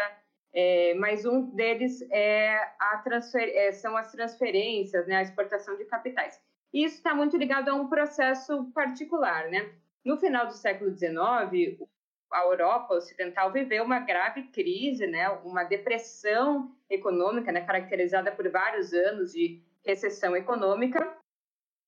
[0.53, 5.85] é, mas um deles é a transfer, é, são as transferências, né, a exportação de
[5.85, 6.39] capitais.
[6.73, 9.49] E isso está muito ligado a um processo particular.
[9.49, 9.73] Né?
[10.03, 11.79] No final do século XIX,
[12.31, 18.93] a Europa Ocidental viveu uma grave crise, né, uma depressão econômica, né, caracterizada por vários
[18.93, 21.17] anos de recessão econômica,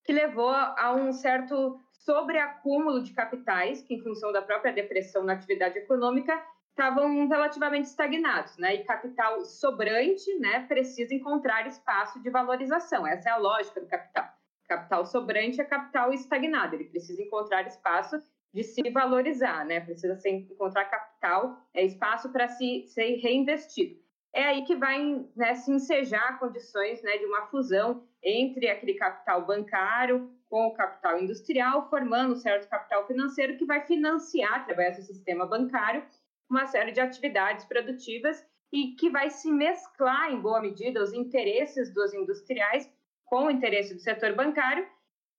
[0.08, 5.34] que levou a um certo sobreacúmulo de capitais, que, em função da própria depressão na
[5.34, 8.76] atividade econômica, estavam relativamente estagnados, né?
[8.76, 13.06] E capital sobrante, né, precisa encontrar espaço de valorização.
[13.06, 14.26] Essa é a lógica do capital.
[14.70, 16.76] Capital sobrante é capital estagnado.
[16.76, 18.18] Ele precisa encontrar espaço
[18.54, 19.82] de se valorizar, né?
[19.82, 24.07] Precisa ser, encontrar capital, é espaço para se ser reinvestido
[24.38, 29.44] é aí que vai né, se ensejar condições né, de uma fusão entre aquele capital
[29.44, 35.02] bancário com o capital industrial, formando um certo capital financeiro que vai financiar, através do
[35.02, 36.06] sistema bancário,
[36.48, 41.92] uma série de atividades produtivas e que vai se mesclar, em boa medida, os interesses
[41.92, 42.88] dos industriais
[43.26, 44.88] com o interesse do setor bancário,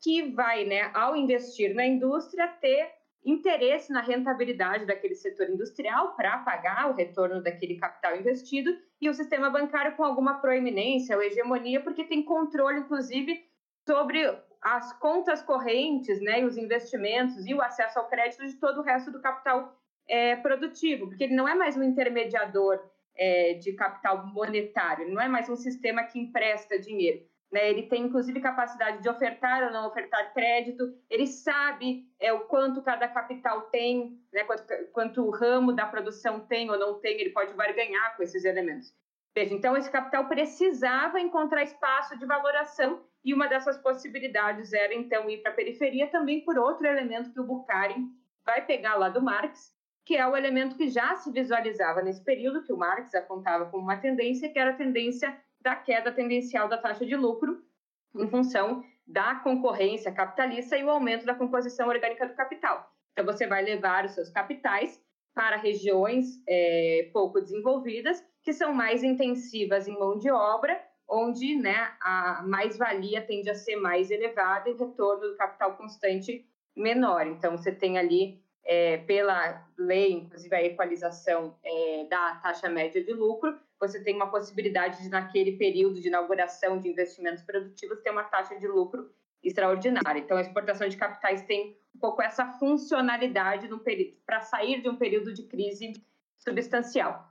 [0.02, 2.97] que vai, né, ao investir na indústria, ter
[3.30, 9.14] interesse na rentabilidade daquele setor industrial para pagar o retorno daquele capital investido e o
[9.14, 13.44] sistema bancário com alguma proeminência ou hegemonia, porque tem controle, inclusive,
[13.86, 14.24] sobre
[14.62, 18.82] as contas correntes, né, e os investimentos e o acesso ao crédito de todo o
[18.82, 19.76] resto do capital
[20.08, 22.80] é, produtivo, porque ele não é mais um intermediador
[23.14, 27.27] é, de capital monetário, não é mais um sistema que empresta dinheiro.
[27.50, 27.70] Né?
[27.70, 32.82] Ele tem, inclusive, capacidade de ofertar ou não ofertar crédito, ele sabe é, o quanto
[32.82, 34.44] cada capital tem, né?
[34.44, 38.44] quanto, quanto o ramo da produção tem ou não tem, ele pode barganhar com esses
[38.44, 38.94] elementos.
[39.34, 45.28] Veja, então, esse capital precisava encontrar espaço de valoração e uma dessas possibilidades era, então,
[45.30, 48.10] ir para a periferia também por outro elemento que o Bukharin
[48.44, 49.72] vai pegar lá do Marx,
[50.04, 53.82] que é o elemento que já se visualizava nesse período, que o Marx apontava como
[53.82, 57.62] uma tendência, que era a tendência da queda tendencial da taxa de lucro
[58.14, 62.92] em função da concorrência capitalista e o aumento da composição orgânica do capital.
[63.12, 65.02] Então, você vai levar os seus capitais
[65.34, 71.92] para regiões é, pouco desenvolvidas, que são mais intensivas em mão de obra, onde né,
[72.00, 76.46] a mais-valia tende a ser mais elevada e o retorno do capital constante
[76.76, 77.26] menor.
[77.26, 83.14] Então, você tem ali, é, pela lei, inclusive a equalização é, da taxa média de
[83.14, 88.24] lucro, você tem uma possibilidade de, naquele período de inauguração de investimentos produtivos, ter uma
[88.24, 89.10] taxa de lucro
[89.42, 90.20] extraordinária.
[90.20, 93.66] Então, a exportação de capitais tem um pouco essa funcionalidade
[94.26, 95.94] para sair de um período de crise
[96.38, 97.26] substancial.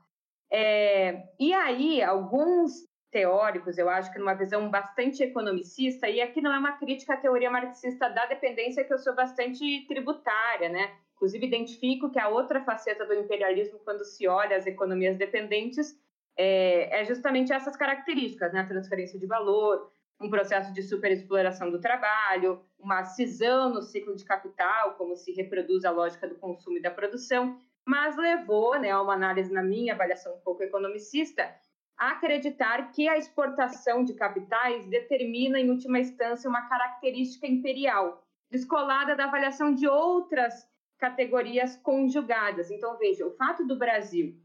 [0.49, 6.53] É, e aí, alguns teóricos, eu acho que numa visão bastante economicista, e aqui não
[6.53, 10.91] é uma crítica à teoria marxista da dependência, que eu sou bastante tributária, né?
[11.15, 15.95] Inclusive, identifico que a outra faceta do imperialismo, quando se olha as economias dependentes,
[16.37, 18.59] é, é justamente essas características, né?
[18.59, 24.25] A transferência de valor, um processo de superexploração do trabalho, uma cisão no ciclo de
[24.25, 29.01] capital, como se reproduz a lógica do consumo e da produção, mas levou, né, a
[29.01, 31.49] uma análise na minha avaliação um pouco economicista,
[31.97, 39.25] acreditar que a exportação de capitais determina, em última instância, uma característica imperial, descolada da
[39.25, 40.53] avaliação de outras
[40.99, 42.69] categorias conjugadas.
[42.69, 44.35] Então, veja, o fato do Brasil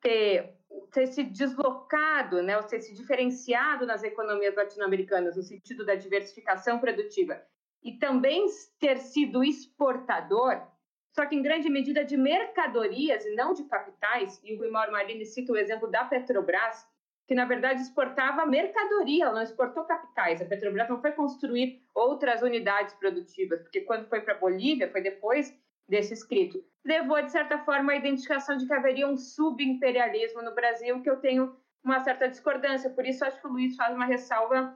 [0.00, 0.54] ter
[0.90, 6.78] ter se deslocado, né, ou ter se diferenciado nas economias latino-americanas no sentido da diversificação
[6.78, 7.42] produtiva
[7.82, 8.46] e também
[8.78, 10.62] ter sido exportador,
[11.14, 15.26] só que em grande medida de mercadorias e não de capitais, e o Guimar Marini
[15.26, 16.86] cita o exemplo da Petrobras,
[17.28, 20.40] que na verdade exportava mercadoria, ela não exportou capitais.
[20.40, 25.02] A Petrobras não foi construir outras unidades produtivas, porque quando foi para a Bolívia, foi
[25.02, 25.54] depois
[25.88, 31.02] desse escrito, levou, de certa forma, à identificação de que haveria um subimperialismo no Brasil,
[31.02, 31.54] que eu tenho
[31.84, 32.88] uma certa discordância.
[32.90, 34.74] Por isso, acho que o Luiz faz uma ressalva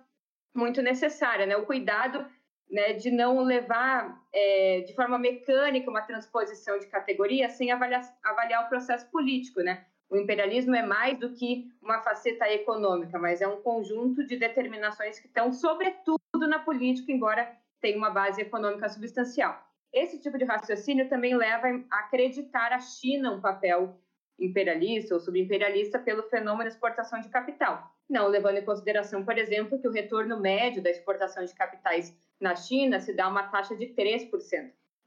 [0.55, 1.57] muito necessária, né?
[1.57, 2.26] O cuidado
[2.71, 8.64] né, de não levar é, de forma mecânica uma transposição de categoria sem avaliar, avaliar
[8.64, 9.85] o processo político, né?
[10.09, 15.19] O imperialismo é mais do que uma faceta econômica, mas é um conjunto de determinações
[15.19, 17.51] que estão, sobretudo, na política, embora
[17.81, 19.61] tenha uma base econômica substancial.
[19.93, 23.99] Esse tipo de raciocínio também leva a acreditar a China um papel
[24.39, 27.91] imperialista ou subimperialista pelo fenômeno exportação de capital.
[28.09, 32.55] Não levando em consideração, por exemplo, que o retorno médio da exportação de capitais na
[32.55, 34.30] China se dá uma taxa de 3%.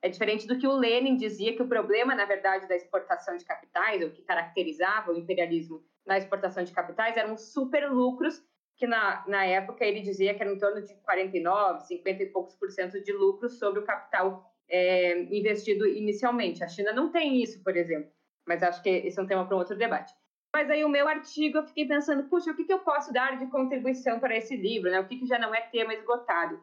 [0.01, 3.43] É diferente do que o Lenin dizia que o problema, na verdade, da exportação de
[3.43, 8.41] capitais, o que caracterizava o imperialismo na exportação de capitais, eram super lucros,
[8.77, 12.55] que na, na época ele dizia que era em torno de 49, 50 e poucos
[12.55, 16.63] por cento de lucros sobre o capital é, investido inicialmente.
[16.63, 18.09] A China não tem isso, por exemplo,
[18.47, 20.13] mas acho que esse é um tema para um outro debate.
[20.53, 23.37] Mas aí o meu artigo eu fiquei pensando, puxa, o que, que eu posso dar
[23.37, 24.99] de contribuição para esse livro, né?
[24.99, 26.59] O que, que já não é tema esgotado?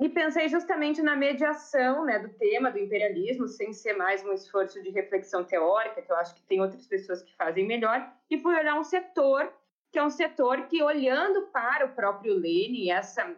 [0.00, 4.82] E pensei justamente na mediação né, do tema do imperialismo, sem ser mais um esforço
[4.82, 8.54] de reflexão teórica, que eu acho que tem outras pessoas que fazem melhor, e fui
[8.54, 9.52] olhar um setor,
[9.92, 13.36] que é um setor que, olhando para o próprio Lenin, essa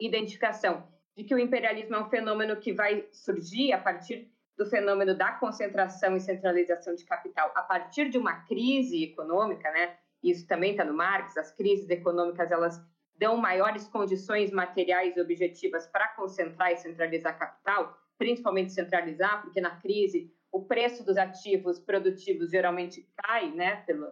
[0.00, 0.84] identificação
[1.16, 5.30] de que o imperialismo é um fenômeno que vai surgir a partir do fenômeno da
[5.34, 9.96] concentração e centralização de capital, a partir de uma crise econômica, né?
[10.24, 11.36] Isso também está no Marx.
[11.36, 12.82] As crises econômicas elas
[13.20, 19.76] dão maiores condições materiais e objetivas para concentrar e centralizar capital, principalmente centralizar, porque na
[19.76, 23.76] crise o preço dos ativos produtivos geralmente cai, né?
[23.82, 24.10] Pelo,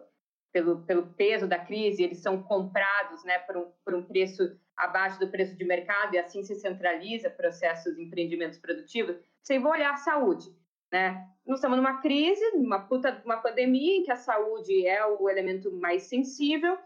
[0.53, 3.39] pelo, pelo peso da crise, eles são comprados, né?
[3.39, 4.43] Por um, por um preço
[4.77, 9.71] abaixo do preço de mercado e assim se centraliza processos de empreendimentos produtivos, você vai
[9.71, 10.55] olhar a saúde,
[10.91, 11.27] né?
[11.47, 15.71] Nós estamos numa crise, uma puta, uma pandemia em que a saúde é o elemento
[15.71, 16.77] mais sensível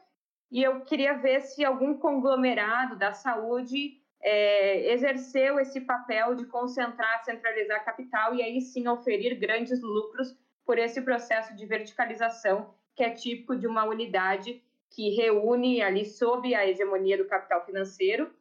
[0.53, 7.25] e eu queria ver se algum conglomerado da saúde é, exerceu esse papel de concentrar,
[7.25, 13.09] centralizar capital e aí sim oferir grandes lucros por esse processo de verticalização que é
[13.09, 18.31] típico de uma unidade que reúne ali sob a hegemonia do capital financeiro,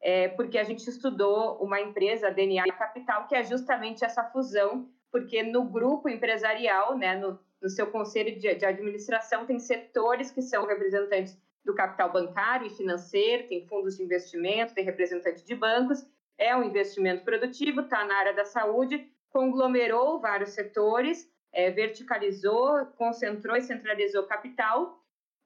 [0.00, 4.88] é, porque a gente estudou uma empresa, a DNA Capital, que é justamente essa fusão,
[5.12, 10.42] porque no grupo empresarial, né, no, no seu conselho de, de administração, tem setores que
[10.42, 16.06] são representantes do capital bancário e financeiro, tem fundos de investimento, tem representante de bancos,
[16.38, 23.56] é um investimento produtivo, está na área da saúde, conglomerou vários setores, é, verticalizou, concentrou
[23.56, 25.00] e centralizou capital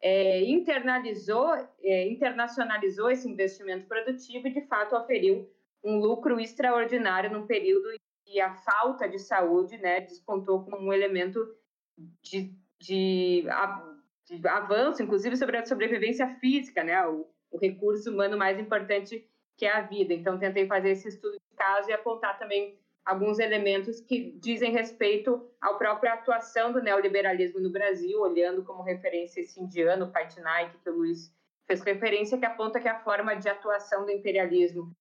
[0.05, 5.51] é, internalizou, é, internacionalizou esse investimento produtivo e, de fato, oferiu
[5.83, 10.93] um lucro extraordinário num período em que a falta de saúde né, despontou como um
[10.93, 11.41] elemento
[12.23, 13.47] de, de,
[14.27, 19.67] de avanço, inclusive sobre a sobrevivência física, né, o, o recurso humano mais importante que
[19.67, 20.13] é a vida.
[20.13, 25.49] Então, tentei fazer esse estudo de caso e apontar também alguns elementos que dizem respeito
[25.61, 30.97] à própria atuação do neoliberalismo no Brasil, olhando como referência esse indiano, Paitnaik, que o
[30.97, 31.33] Luiz
[31.67, 34.97] fez referência, que aponta que a forma de atuação do imperialismo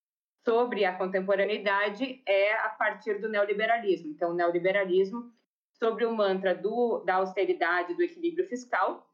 [0.45, 4.11] sobre a contemporaneidade é a partir do neoliberalismo.
[4.11, 5.31] Então, o neoliberalismo,
[5.71, 9.09] sobre o mantra do, da austeridade, do equilíbrio fiscal,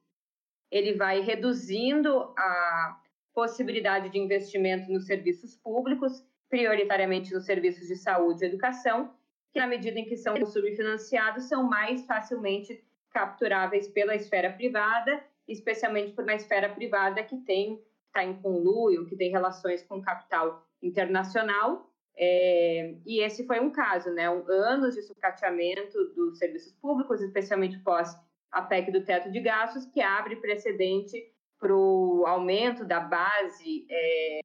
[0.71, 2.99] ele vai reduzindo a
[3.33, 9.13] possibilidade de investimento nos serviços públicos, prioritariamente nos serviços de saúde e educação,
[9.51, 16.13] que, na medida em que são subfinanciados, são mais facilmente capturáveis pela esfera privada, especialmente
[16.13, 21.89] por uma esfera privada que tem está em conluio, que tem relações com capital internacional.
[22.17, 24.27] É, e esse foi um caso, né?
[24.27, 28.13] Anos de sucateamento dos serviços públicos, especialmente pós
[28.51, 31.17] a PEC do teto de gastos, que abre precedente
[31.59, 34.39] para o aumento da base é,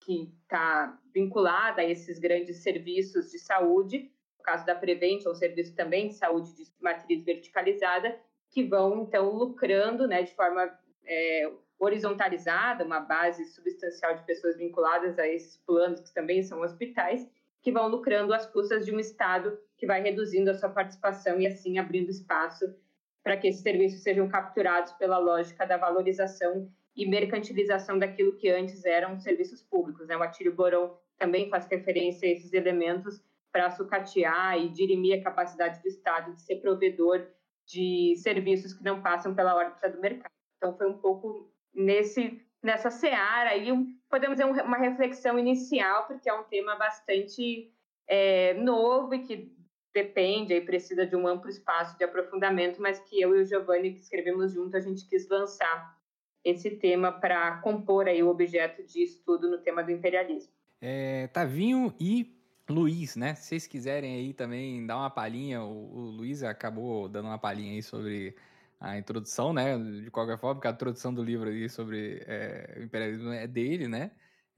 [0.00, 5.74] que está vinculada a esses grandes serviços de saúde, no caso da Prevent, ou serviço
[5.74, 8.18] também de saúde de matriz verticalizada,
[8.50, 10.70] que vão, então, lucrando né, de forma
[11.06, 17.26] é, horizontalizada, uma base substancial de pessoas vinculadas a esses planos, que também são hospitais,
[17.62, 21.46] que vão lucrando às custas de um Estado que vai reduzindo a sua participação e,
[21.46, 22.74] assim, abrindo espaço
[23.22, 28.84] para que esses serviços sejam capturados pela lógica da valorização e mercantilização daquilo que antes
[28.84, 30.08] eram serviços públicos.
[30.08, 30.16] Né?
[30.16, 35.82] O Atílio Borão também faz referência a esses elementos para sucatear e dirimir a capacidade
[35.82, 37.26] do Estado de ser provedor
[37.66, 40.32] de serviços que não passam pela órbita do mercado.
[40.56, 43.70] Então, foi um pouco nesse nessa seara aí,
[44.08, 47.72] podemos dizer uma reflexão inicial, porque é um tema bastante
[48.06, 49.56] é, novo e que
[49.92, 53.92] depende e precisa de um amplo espaço de aprofundamento, mas que eu e o Giovanni,
[53.92, 55.98] que escrevemos junto, a gente quis lançar
[56.44, 60.52] esse tema para compor aí o objeto de estudo no tema do imperialismo.
[60.80, 62.34] É, Tavinho e
[62.68, 63.34] Luiz, né?
[63.34, 67.72] Se vocês quiserem aí também dar uma palhinha, o, o Luiz acabou dando uma palhinha
[67.72, 68.34] aí sobre
[68.80, 69.76] a introdução, né?
[69.76, 73.88] De qualquer forma, porque a introdução do livro aí sobre é, o imperialismo é dele,
[73.88, 74.12] né?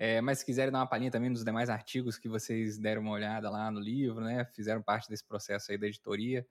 [0.05, 3.13] É, mas se quiserem dar uma palhinha também nos demais artigos que vocês deram uma
[3.13, 4.45] olhada lá no livro, né?
[4.47, 6.45] Fizeram parte desse processo aí da editoria.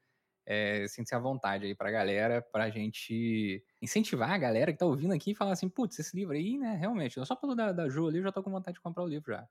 [0.46, 5.14] É, Sinta-se à vontade aí pra galera, pra gente incentivar a galera que tá ouvindo
[5.14, 8.08] aqui e falar assim, putz, esse livro aí, né, realmente, só pelo da, da Ju
[8.08, 9.46] ali, eu já tô com vontade de comprar o livro já.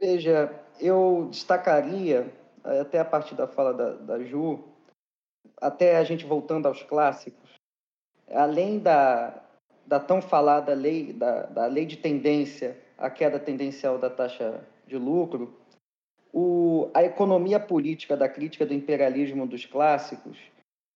[0.00, 2.34] Veja, eu destacaria,
[2.64, 4.64] até a partir da fala da, da Ju,
[5.60, 7.54] até a gente voltando aos clássicos,
[8.28, 9.48] além da,
[9.90, 14.96] da tão falada lei, da, da lei de tendência, a queda tendencial da taxa de
[14.96, 15.52] lucro,
[16.32, 20.38] o, a economia política da crítica do imperialismo dos clássicos,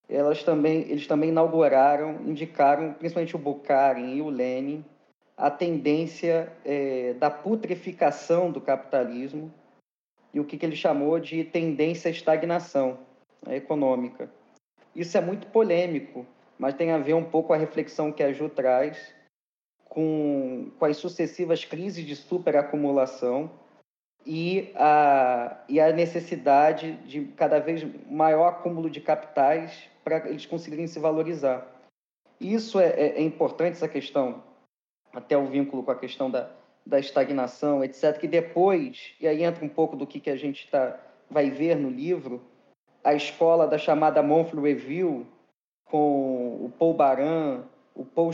[0.08, 4.84] elas também, eles também inauguraram, indicaram, principalmente o Bukharin e o Lenin,
[5.36, 9.52] a tendência é, da putreficação do capitalismo
[10.32, 12.98] e o que, que ele chamou de tendência à estagnação
[13.50, 14.30] econômica.
[14.94, 16.24] Isso é muito polêmico,
[16.58, 19.14] mas tem a ver um pouco a reflexão que a Ju traz
[19.88, 23.50] com, com as sucessivas crises de superacumulação
[24.26, 30.86] e a, e a necessidade de cada vez maior acúmulo de capitais para eles conseguirem
[30.86, 31.66] se valorizar.
[32.40, 34.42] Isso é, é, é, importante, essa questão,
[35.12, 36.50] até o vínculo com a questão da,
[36.84, 40.68] da estagnação, etc., que depois, e aí entra um pouco do que, que a gente
[40.70, 40.98] tá,
[41.30, 42.42] vai ver no livro,
[43.02, 45.26] a escola da chamada Monthly Review,
[45.94, 47.62] com o Paul Baran,
[47.94, 48.32] o Paul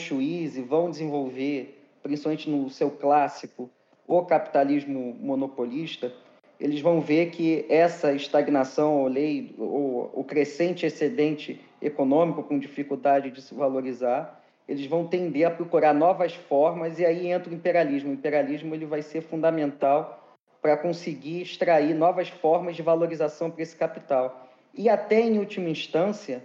[0.67, 3.69] vão desenvolver, principalmente no seu clássico,
[4.09, 6.11] o capitalismo monopolista,
[6.59, 13.31] eles vão ver que essa estagnação, ou lei, ou o crescente excedente econômico com dificuldade
[13.31, 18.09] de se valorizar, eles vão tender a procurar novas formas e aí entra o imperialismo.
[18.09, 23.77] O imperialismo ele vai ser fundamental para conseguir extrair novas formas de valorização para esse
[23.77, 24.49] capital.
[24.75, 26.43] E até em última instância,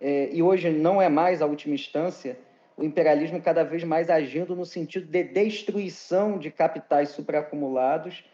[0.00, 2.38] é, e hoje não é mais a última instância,
[2.76, 8.24] o imperialismo cada vez mais agindo no sentido de destruição de capitais superacumulados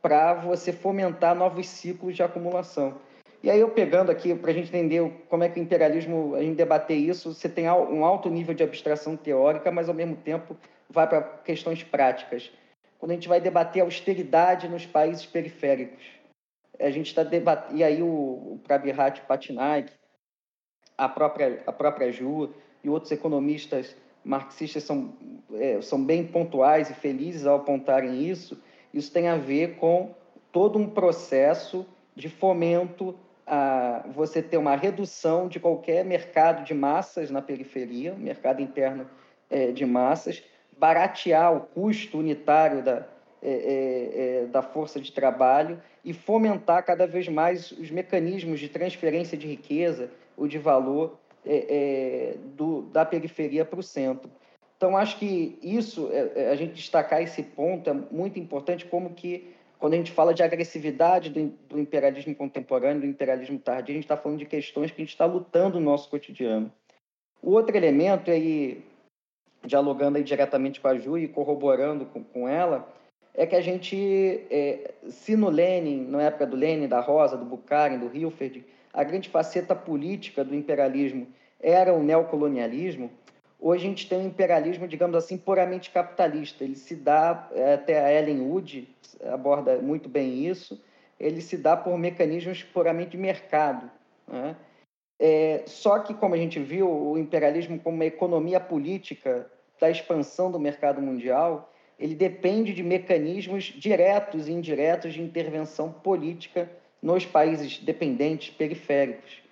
[0.00, 2.98] para você fomentar novos ciclos de acumulação.
[3.42, 6.42] E aí eu pegando aqui, para a gente entender como é que o imperialismo, a
[6.42, 10.56] gente debater isso, você tem um alto nível de abstração teórica, mas ao mesmo tempo
[10.88, 12.50] vai para questões práticas.
[12.98, 16.04] Quando a gente vai debater austeridade nos países periféricos,
[16.78, 19.90] a gente está debatendo, e aí o, o Prabhat Patnaik,
[21.00, 22.50] a própria, a própria Ju
[22.84, 25.14] e outros economistas marxistas são,
[25.54, 28.60] é, são bem pontuais e felizes ao apontarem isso,
[28.92, 30.14] isso tem a ver com
[30.52, 37.30] todo um processo de fomento a você ter uma redução de qualquer mercado de massas
[37.30, 39.08] na periferia, mercado interno
[39.48, 40.42] é, de massas,
[40.78, 43.06] baratear o custo unitário da,
[43.42, 48.68] é, é, é, da força de trabalho e fomentar cada vez mais os mecanismos de
[48.68, 50.10] transferência de riqueza
[50.40, 54.30] ou de valor é, é, do, da periferia para o centro.
[54.76, 56.08] Então, acho que isso,
[56.50, 60.42] a gente destacar esse ponto é muito importante, como que quando a gente fala de
[60.42, 65.02] agressividade do, do imperialismo contemporâneo, do imperialismo tardio, a gente está falando de questões que
[65.02, 66.72] a gente está lutando no nosso cotidiano.
[67.42, 68.82] O outro elemento, aí,
[69.64, 72.90] dialogando aí diretamente com a Ju e corroborando com, com ela,
[73.34, 73.96] é que a gente,
[74.50, 79.04] é, se no Lenin, na época do Lenin, da Rosa, do Bukharin, do Hilferd, a
[79.04, 81.26] grande faceta política do imperialismo
[81.60, 83.10] era o neocolonialismo,
[83.58, 86.64] hoje a gente tem um imperialismo, digamos assim, puramente capitalista.
[86.64, 88.88] Ele se dá, é, até a Ellen Wood
[89.32, 90.82] aborda muito bem isso,
[91.18, 93.90] ele se dá por mecanismos puramente de mercado.
[94.26, 94.56] Né?
[95.18, 99.46] É, só que, como a gente viu, o imperialismo como uma economia política
[99.78, 106.70] da expansão do mercado mundial, ele depende de mecanismos diretos e indiretos de intervenção política
[107.02, 109.42] nos países dependentes periféricos.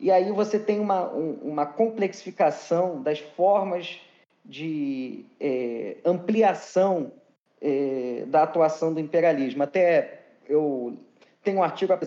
[0.00, 4.00] E aí você tem uma, uma complexificação das formas
[4.44, 7.12] de é, ampliação
[7.60, 9.62] é, da atuação do imperialismo.
[9.62, 10.96] Até eu
[11.42, 11.98] tenho um artigo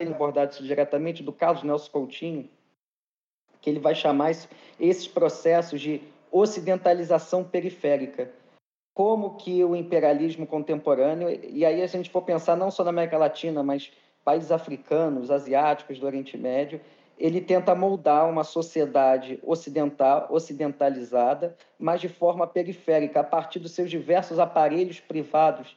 [0.00, 2.48] abordado isso diretamente do Carlos Nelson Coutinho,
[3.60, 4.30] que ele vai chamar
[4.78, 8.30] esses processos de ocidentalização periférica
[8.94, 13.16] como que o imperialismo contemporâneo, e aí a gente for pensar não só na América
[13.16, 13.90] Latina, mas
[14.24, 16.80] países africanos, asiáticos do Oriente Médio,
[17.18, 23.90] ele tenta moldar uma sociedade ocidental, ocidentalizada, mas de forma periférica, a partir dos seus
[23.90, 25.76] diversos aparelhos privados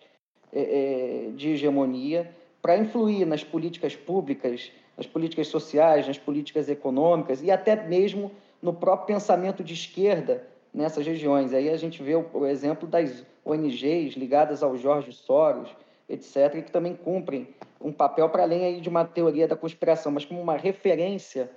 [0.54, 2.32] é, de hegemonia,
[2.62, 8.32] para influir nas políticas públicas, nas políticas sociais, nas políticas econômicas e até mesmo
[8.62, 11.54] no próprio pensamento de esquerda nessas regiões.
[11.54, 15.70] Aí a gente vê o, o exemplo das ONGs ligadas ao Jorge Soros,
[16.08, 17.50] etc., que também cumprem
[17.84, 21.50] um papel para além aí de uma teoria da conspiração, mas como uma referência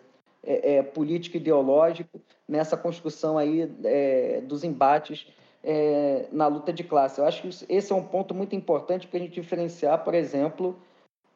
[0.43, 5.27] é, é, político ideológico nessa construção aí é, dos embates
[5.63, 7.21] é, na luta de classe.
[7.21, 10.77] Eu acho que esse é um ponto muito importante para a gente diferenciar, por exemplo,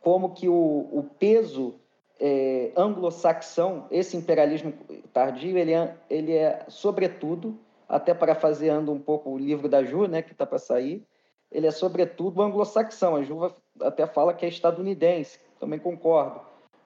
[0.01, 1.75] como que o, o peso
[2.21, 4.73] é, anglo-saxão, esse imperialismo
[5.13, 10.23] tardio, ele é, ele é sobretudo até parafraseando um pouco o livro da Ju, né,
[10.23, 11.05] que está para sair,
[11.51, 13.17] ele é sobretudo anglo-saxão.
[13.17, 13.53] A Ju
[13.83, 16.41] até fala que é estadunidense, também concordo.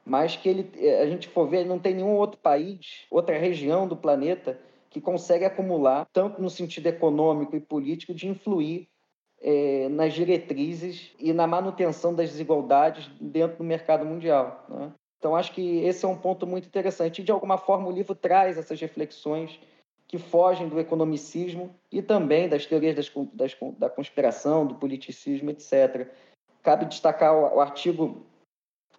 [0.04, 3.88] Mas que ele, eh, a gente for ver, não tem nenhum outro país, outra região
[3.88, 4.58] do planeta
[4.90, 8.88] que consegue acumular, tanto no sentido econômico e político, de influir
[9.42, 14.64] é, nas diretrizes e na manutenção das desigualdades dentro do mercado mundial.
[14.68, 14.92] Né?
[15.18, 17.20] Então, acho que esse é um ponto muito interessante.
[17.20, 19.58] E, de alguma forma, o livro traz essas reflexões
[20.06, 26.08] que fogem do economicismo e também das teorias das, das, da conspiração, do politicismo, etc.
[26.64, 28.26] Cabe destacar o, o artigo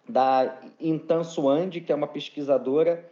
[0.08, 3.04] da Intan Suandi, que é uma pesquisadora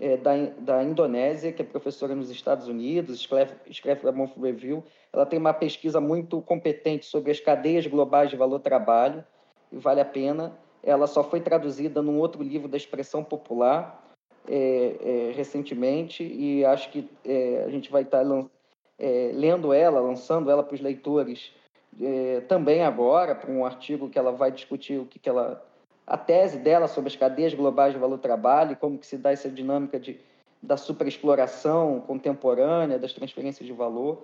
[0.00, 4.82] é, da, da Indonésia, que é professora nos Estados Unidos, escreve, escreve para Monfort Review.
[5.12, 9.24] Ela tem uma pesquisa muito competente sobre as cadeias globais de valor-trabalho,
[9.70, 10.58] e vale a pena.
[10.82, 14.02] Ela só foi traduzida num outro livro da expressão popular,
[14.48, 14.96] é,
[15.28, 18.46] é, recentemente e acho que é, a gente vai estar tá
[18.98, 21.52] é, lendo ela, lançando ela para os leitores
[22.00, 25.64] é, também agora, para um artigo que ela vai discutir o que, que ela
[26.06, 29.98] a tese dela sobre as cadeias globais de valor-trabalho, como que se dá essa dinâmica
[29.98, 30.18] de,
[30.60, 34.22] da superexploração contemporânea, das transferências de valor.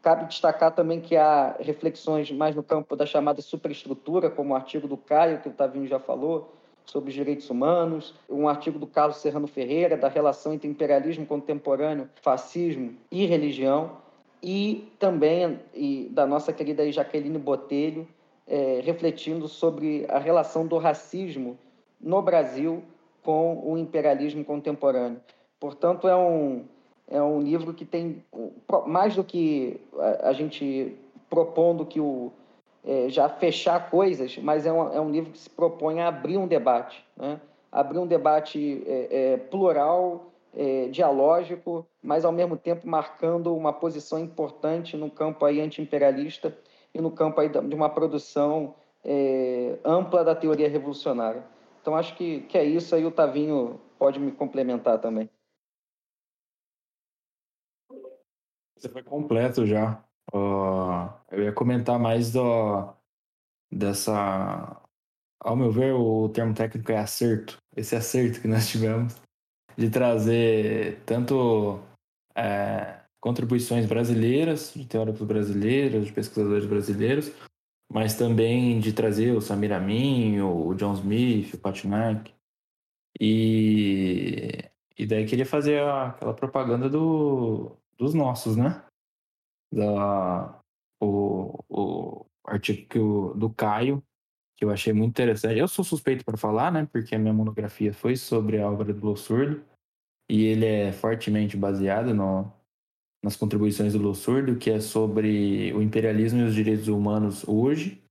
[0.00, 4.88] Cabe destacar também que há reflexões mais no campo da chamada superestrutura, como o artigo
[4.88, 6.54] do Caio, que o Tavinho já falou,
[6.86, 12.08] sobre os direitos humanos, um artigo do Carlos Serrano Ferreira, da relação entre imperialismo contemporâneo,
[12.22, 13.98] fascismo e religião,
[14.42, 18.06] e também e da nossa querida Jaqueline Botelho,
[18.46, 21.58] é, refletindo sobre a relação do racismo
[22.00, 22.82] no Brasil
[23.22, 25.20] com o imperialismo contemporâneo.
[25.58, 26.64] Portanto, é um,
[27.08, 28.22] é um livro que tem,
[28.86, 30.96] mais do que a, a gente
[31.28, 32.30] propondo que o
[32.84, 36.38] é, já fechar coisas, mas é um, é um livro que se propõe a abrir
[36.38, 37.40] um debate, né?
[37.72, 44.18] abrir um debate é, é, plural, é, dialógico, mas ao mesmo tempo marcando uma posição
[44.18, 46.56] importante no campo aí anti-imperialista
[46.94, 48.74] e no campo aí de uma produção
[49.04, 51.44] é, ampla da teoria revolucionária.
[51.80, 55.30] Então acho que, que é isso aí, o Tavinho pode me complementar também.
[58.76, 60.02] Você foi completo já.
[60.34, 62.92] Uh, eu ia comentar mais do,
[63.70, 64.82] dessa.
[65.40, 67.58] Ao meu ver, o termo técnico é acerto.
[67.76, 69.14] Esse acerto que nós tivemos
[69.76, 71.80] de trazer tanto
[72.34, 77.32] é, contribuições brasileiras, de teóricos brasileiros, de pesquisadores brasileiros,
[77.92, 82.32] mas também de trazer o Samir Amin, o John Smith, o Pat Mack.
[83.20, 84.64] E,
[84.98, 88.82] e daí queria fazer aquela propaganda do, dos nossos, né?
[89.72, 90.60] Da,
[91.00, 94.02] o, o artigo do Caio,
[94.56, 95.58] que eu achei muito interessante.
[95.58, 96.88] Eu sou suspeito para falar, né?
[96.90, 99.62] Porque a minha monografia foi sobre a obra do Surdo
[100.30, 102.50] e ele é fortemente baseado no,
[103.22, 108.02] nas contribuições do Lossurdo, que é sobre o imperialismo e os direitos humanos hoje.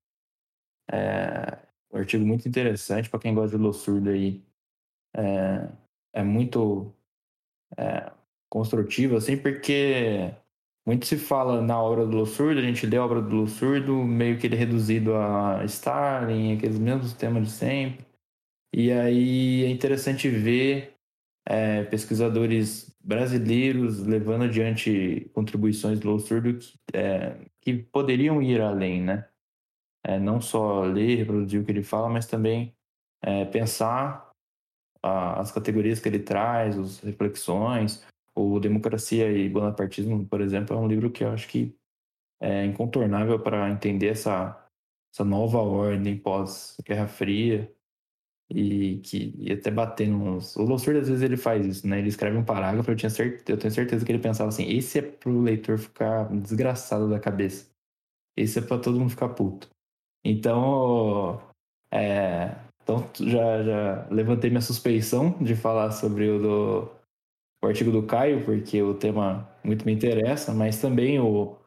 [0.91, 1.57] É
[1.91, 4.43] um artigo muito interessante para quem gosta de Lossurdo aí.
[5.15, 5.69] É,
[6.13, 6.93] é muito
[7.77, 8.11] é,
[8.49, 10.33] construtivo, assim, porque
[10.85, 14.37] muito se fala na obra do Lossurdo, a gente lê a obra do Lossurdo, meio
[14.37, 18.05] que ele reduzido a Stalin, aqueles mesmos temas de sempre.
[18.73, 20.95] E aí é interessante ver
[21.47, 29.27] é, pesquisadores brasileiros levando adiante contribuições do Surdo que, é, que poderiam ir além, né?
[30.03, 32.75] É, não só ler, reproduzir o que ele fala, mas também
[33.23, 34.31] é, pensar
[35.01, 38.05] a, as categorias que ele traz, as reflexões.
[38.35, 41.75] O Democracia e Bonapartismo, por exemplo, é um livro que eu acho que
[42.41, 44.69] é incontornável para entender essa,
[45.13, 47.73] essa nova ordem pós-Guerra Fria
[48.49, 50.55] e que ia até bater nos.
[50.55, 51.99] O Lossur, às vezes, ele faz isso, né?
[51.99, 54.99] Ele escreve um parágrafo, eu, tinha certeza, eu tenho certeza que ele pensava assim: esse
[54.99, 57.69] é pro leitor ficar desgraçado da cabeça.
[58.37, 59.69] Esse é para todo mundo ficar puto.
[60.23, 61.41] Então,
[61.91, 66.91] é, então já, já levantei minha suspeição de falar sobre o, do,
[67.61, 71.57] o artigo do Caio, porque o tema muito me interessa, mas também o,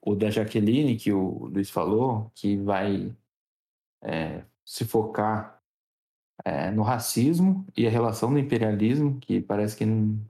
[0.00, 3.14] o da Jaqueline, que o Luiz falou, que vai
[4.02, 5.62] é, se focar
[6.44, 10.20] é, no racismo e a relação do imperialismo, que parece que não.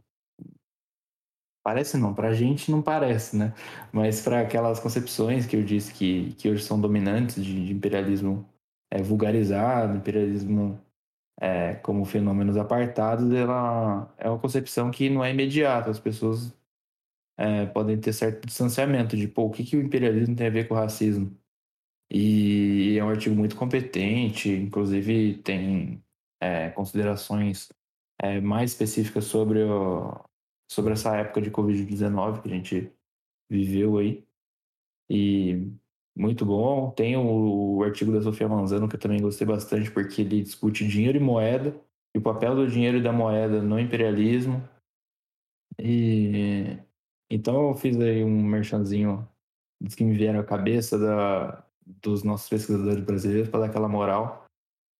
[1.64, 3.54] Parece não, pra gente não parece, né?
[3.92, 8.48] Mas para aquelas concepções que eu disse que, que hoje são dominantes de, de imperialismo
[8.90, 10.80] é, vulgarizado, imperialismo
[11.40, 15.90] é, como fenômenos apartados, ela é uma concepção que não é imediata.
[15.90, 16.54] As pessoas
[17.36, 20.68] é, podem ter certo distanciamento de, pô, o que, que o imperialismo tem a ver
[20.68, 21.36] com o racismo?
[22.10, 26.04] E é um artigo muito competente, inclusive tem
[26.40, 27.68] é, considerações
[28.20, 30.22] é, mais específicas sobre, o,
[30.70, 32.92] sobre essa época de Covid-19 que a gente
[33.50, 34.26] viveu aí.
[35.10, 35.72] E
[36.16, 36.90] muito bom.
[36.90, 40.86] Tem o, o, artigo da Sofia Manzano, que eu também gostei bastante, porque ele discute
[40.86, 41.74] dinheiro e moeda,
[42.14, 44.62] e o papel do dinheiro e da moeda no imperialismo.
[45.78, 46.78] E
[47.30, 49.26] então eu fiz aí um merchanzinho
[49.80, 54.44] dos que me vieram à cabeça da, dos nossos pesquisadores brasileiros para dar aquela moral,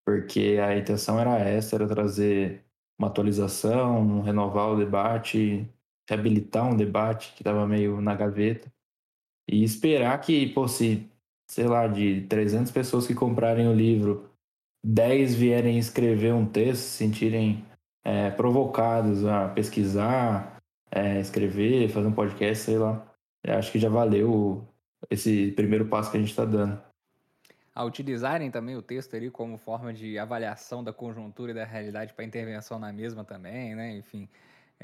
[0.06, 2.64] porque a intenção era essa, era trazer
[2.98, 5.68] uma atualização, renovar o debate,
[6.08, 8.72] reabilitar um debate que estava meio na gaveta
[9.48, 11.08] e esperar que, pô, se,
[11.48, 14.30] sei lá, de 300 pessoas que comprarem o livro,
[14.84, 17.64] 10 vierem escrever um texto, se sentirem
[18.04, 23.06] é, provocados a pesquisar, é, escrever, fazer um podcast, sei lá.
[23.44, 24.66] Eu acho que já valeu
[25.10, 26.80] esse primeiro passo que a gente está dando.
[27.74, 32.12] A utilizarem também o texto ali como forma de avaliação da conjuntura e da realidade
[32.12, 33.96] para intervenção na mesma também, né?
[33.96, 34.28] Enfim,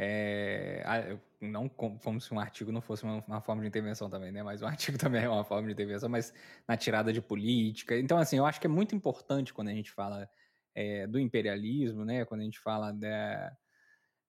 [0.01, 4.45] é, não como se um artigo não fosse uma, uma, forma de intervenção também, né?
[4.45, 6.33] Mas um artigo também é uma forma de intervenção, mas
[6.69, 7.99] na tirada de política.
[7.99, 10.31] Então, assim, eu acho que é muito importante quando a gente fala
[10.73, 12.25] é, do imperialismo, né?
[12.25, 13.53] Quando a gente fala da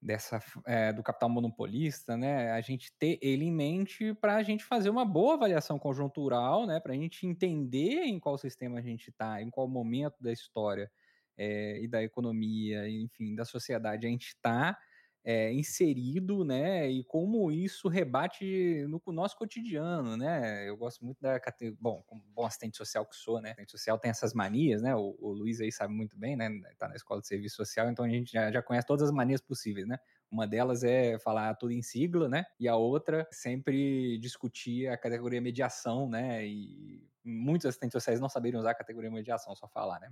[0.01, 4.63] dessa é, do capital monopolista, né, a gente ter ele em mente para a gente
[4.63, 9.09] fazer uma boa avaliação conjuntural, né, para a gente entender em qual sistema a gente
[9.09, 10.89] está, em qual momento da história
[11.38, 14.78] é, e da economia, enfim, da sociedade a gente está,
[15.24, 16.89] é, inserido, né?
[16.89, 20.67] E como isso rebate no nosso cotidiano, né?
[20.67, 21.39] Eu gosto muito da
[21.80, 23.49] bom, como bom assistente social que sou, né?
[23.49, 24.95] Assistente social tem essas manias, né?
[24.95, 26.49] O, o Luiz aí sabe muito bem, né?
[26.78, 29.41] Tá na escola de serviço social, então a gente já, já conhece todas as manias
[29.41, 29.97] possíveis, né?
[30.32, 32.45] Uma delas é falar tudo em sigla, né?
[32.59, 36.45] E a outra sempre discutir a categoria mediação, né?
[36.45, 40.11] E muitos assistentes sociais não saberiam usar a categoria mediação, só falar, né?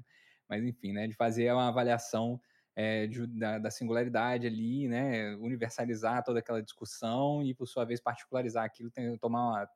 [0.50, 1.08] Mas enfim, né?
[1.08, 2.42] De fazer uma avaliação
[2.80, 5.36] é, de, da, da, singularidade ali, né?
[5.38, 9.70] Universalizar toda aquela discussão e, por sua vez, particularizar aquilo, tem, tomar uma,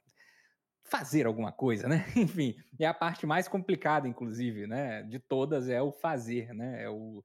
[0.83, 2.05] fazer alguma coisa, né?
[2.15, 5.01] Enfim, é a parte mais complicada, inclusive, né?
[5.01, 6.83] De todas é o fazer, né?
[6.83, 7.23] É, o,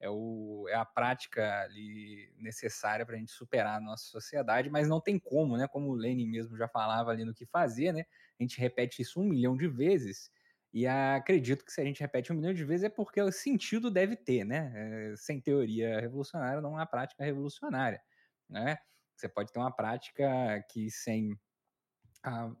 [0.00, 4.88] é, o, é a prática ali necessária para a gente superar a nossa sociedade, mas
[4.88, 5.68] não tem como, né?
[5.68, 8.06] Como o Lenin mesmo já falava ali no que fazer, né?
[8.40, 10.30] A gente repete isso um milhão de vezes
[10.72, 13.90] e acredito que se a gente repete um milhão de vezes é porque o sentido
[13.90, 14.72] deve ter, né?
[15.12, 18.00] É, sem teoria revolucionária não há prática revolucionária,
[18.48, 18.78] né?
[19.16, 21.38] Você pode ter uma prática que sem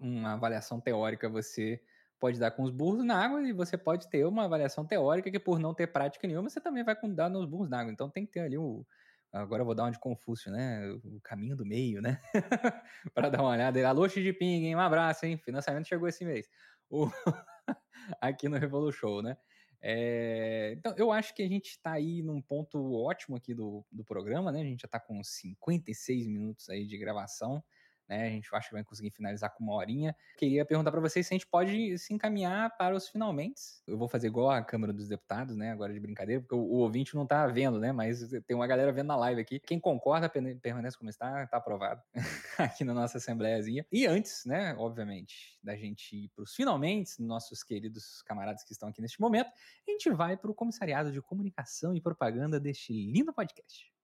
[0.00, 1.80] uma avaliação teórica você
[2.18, 5.38] pode dar com os burros na água e você pode ter uma avaliação teórica que,
[5.38, 7.92] por não ter prática nenhuma, você também vai dar nos burros na água.
[7.92, 8.84] Então tem que ter ali o.
[9.32, 10.90] Agora eu vou dar uma de Confúcio, né?
[11.04, 12.20] O caminho do meio, né?
[13.14, 13.86] para dar uma olhada.
[13.86, 14.76] Alô, Xi Jinping, hein?
[14.76, 15.36] Um abraço, hein?
[15.36, 16.48] Financiamento chegou esse mês.
[16.88, 17.08] O...
[18.20, 19.36] Aqui no Revolution, né?
[19.80, 20.74] É...
[20.76, 24.50] Então, eu acho que a gente está aí num ponto ótimo aqui do, do programa,
[24.50, 24.60] né?
[24.60, 27.62] A gente já está com 56 minutos aí de gravação
[28.08, 28.26] né?
[28.26, 30.16] A gente acha que vai conseguir finalizar com uma horinha.
[30.36, 33.60] Queria perguntar para vocês se a gente pode se encaminhar para os finalmente.
[33.86, 35.70] Eu vou fazer igual a Câmara dos Deputados, né?
[35.70, 37.92] Agora de brincadeira, porque o, o ouvinte não tá vendo, né?
[37.92, 39.60] Mas tem uma galera vendo na live aqui.
[39.60, 42.02] Quem concorda, permanece como está, tá aprovado
[42.58, 43.86] aqui na nossa assembleiazinha.
[43.92, 48.88] E antes, né, obviamente, da gente ir para os finalmente, nossos queridos camaradas que estão
[48.88, 49.50] aqui neste momento,
[49.86, 53.97] a gente vai para o Comissariado de Comunicação e Propaganda deste lindo podcast.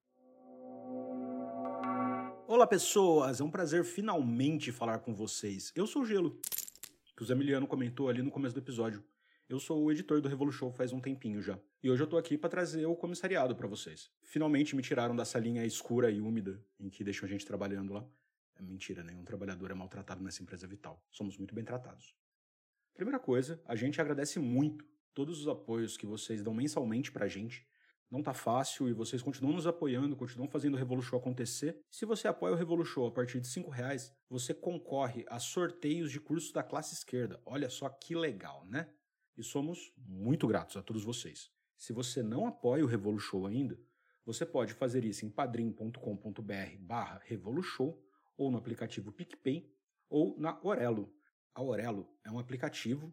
[2.55, 3.41] Olá, pessoas!
[3.41, 5.73] É um prazer finalmente falar com vocês.
[5.75, 6.41] Eu sou o Gelo,
[7.17, 9.03] que o Zé Emiliano comentou ali no começo do episódio.
[9.49, 11.59] Eu sou o editor do Revolution faz um tempinho já.
[11.83, 14.09] E hoje eu tô aqui para trazer o comissariado para vocês.
[14.23, 18.07] Finalmente me tiraram dessa linha escura e úmida em que deixam a gente trabalhando lá.
[18.55, 21.05] É mentira, nenhum trabalhador é maltratado nessa empresa vital.
[21.11, 22.15] Somos muito bem tratados.
[22.95, 27.67] Primeira coisa, a gente agradece muito todos os apoios que vocês dão mensalmente pra gente
[28.11, 31.81] não tá fácil e vocês continuam nos apoiando, continuam fazendo o Revolution acontecer.
[31.91, 36.21] Se você apoia o Revolution a partir de cinco reais, você concorre a sorteios de
[36.21, 37.41] cursos da classe esquerda.
[37.45, 38.89] Olha só que legal, né?
[39.37, 41.51] E somos muito gratos a todos vocês.
[41.77, 43.79] Se você não apoia o Revolution ainda,
[44.25, 47.95] você pode fazer isso em padrim.com.br barra Revolution
[48.37, 49.71] ou no aplicativo PicPay
[50.09, 51.13] ou na Orelo.
[51.55, 53.13] A Orelo é um aplicativo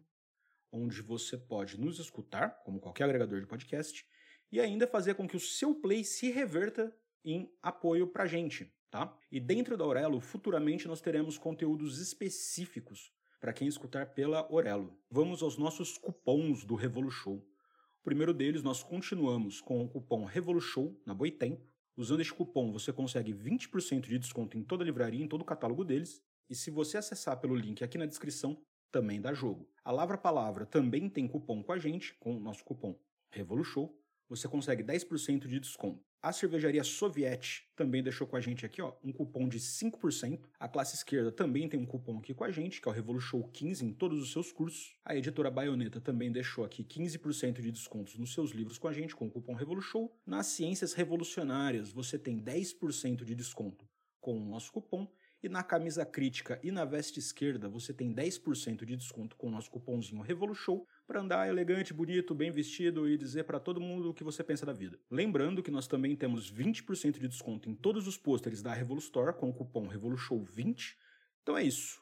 [0.72, 4.06] onde você pode nos escutar, como qualquer agregador de podcast,
[4.52, 6.94] e ainda fazer com que o seu play se reverta
[7.24, 9.16] em apoio para gente, tá?
[9.30, 14.94] E dentro da Aurelo, futuramente nós teremos conteúdos específicos para quem escutar pela Aurelo.
[15.10, 17.36] Vamos aos nossos cupons do Revolution.
[17.36, 21.66] O primeiro deles, nós continuamos com o cupom Revolution na Boitempo.
[21.96, 25.46] Usando este cupom, você consegue 20% de desconto em toda a livraria, em todo o
[25.46, 26.22] catálogo deles.
[26.50, 29.66] E se você acessar pelo link aqui na descrição, também dá jogo.
[29.82, 32.98] A Lavra Palavra também tem cupom com a gente, com o nosso cupom
[33.30, 33.88] Revolution
[34.28, 36.02] você consegue 10% de desconto.
[36.22, 40.40] A cervejaria Soviet também deixou com a gente aqui ó, um cupom de 5%.
[40.58, 43.42] A classe esquerda também tem um cupom aqui com a gente, que é o Revolution
[43.42, 44.94] 15 em todos os seus cursos.
[45.04, 49.16] A editora Baioneta também deixou aqui 15% de descontos nos seus livros com a gente,
[49.16, 50.08] com o cupom Revolution.
[50.24, 53.84] Nas Ciências Revolucionárias, você tem 10% de desconto
[54.20, 55.10] com o nosso cupom.
[55.42, 59.50] E na camisa crítica e na veste esquerda, você tem 10% de desconto com o
[59.50, 64.14] nosso cupomzinho Revolution para andar elegante, bonito, bem vestido e dizer para todo mundo o
[64.14, 65.00] que você pensa da vida.
[65.10, 69.50] Lembrando que nós também temos 20% de desconto em todos os pôsteres da Revolustore com
[69.50, 70.94] o cupom RevoluShow20.
[71.42, 72.00] Então é isso.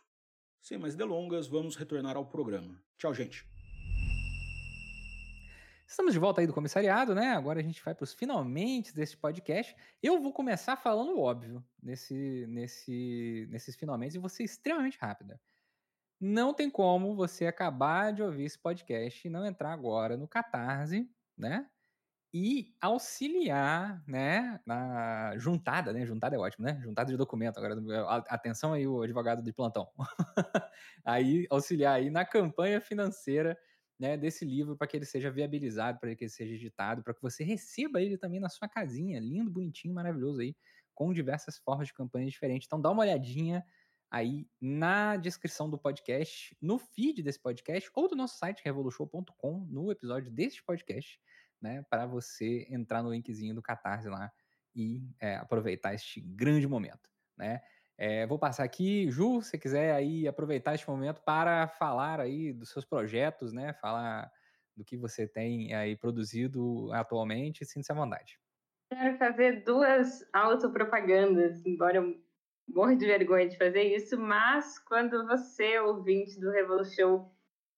[0.61, 2.79] Sem mais delongas, vamos retornar ao programa.
[2.99, 3.47] Tchau, gente.
[5.91, 7.33] Estamos de volta aí do comissariado, né?
[7.33, 9.75] Agora a gente vai para os finalmente desse podcast.
[10.01, 15.41] Eu vou começar falando óbvio nesse, nesse, nesses finalmente e vou ser extremamente rápida.
[16.21, 21.11] Não tem como você acabar de ouvir esse podcast e não entrar agora no Catarse,
[21.37, 21.69] né?
[22.33, 26.07] E auxiliar, né, na juntada, né?
[26.07, 26.81] Juntada é ótimo, né?
[26.85, 27.59] Juntada de documento.
[27.59, 27.75] Agora,
[28.29, 29.91] atenção aí, o advogado de plantão.
[31.05, 33.59] aí, auxiliar aí na campanha financeira
[34.01, 37.21] né, desse livro para que ele seja viabilizado, para que ele seja editado, para que
[37.21, 40.57] você receba ele também na sua casinha, lindo, bonitinho, maravilhoso aí,
[40.95, 42.67] com diversas formas de campanha diferentes.
[42.67, 43.63] Então dá uma olhadinha
[44.11, 49.93] aí na descrição do podcast, no feed desse podcast ou do nosso site revolution.com, no
[49.93, 51.21] episódio deste podcast,
[51.61, 54.33] né, para você entrar no linkzinho do Catarse lá
[54.75, 57.61] e é, aproveitar este grande momento, né?
[58.03, 62.71] É, vou passar aqui, Ju, se quiser aí aproveitar este momento para falar aí dos
[62.71, 63.75] seus projetos, né?
[63.75, 64.33] Falar
[64.75, 68.41] do que você tem aí produzido atualmente, sinta-se à vontade.
[68.91, 72.19] Quero fazer duas autopropagandas, embora eu
[72.67, 77.29] morro de vergonha de fazer isso, mas quando você, ouvinte do Revolution,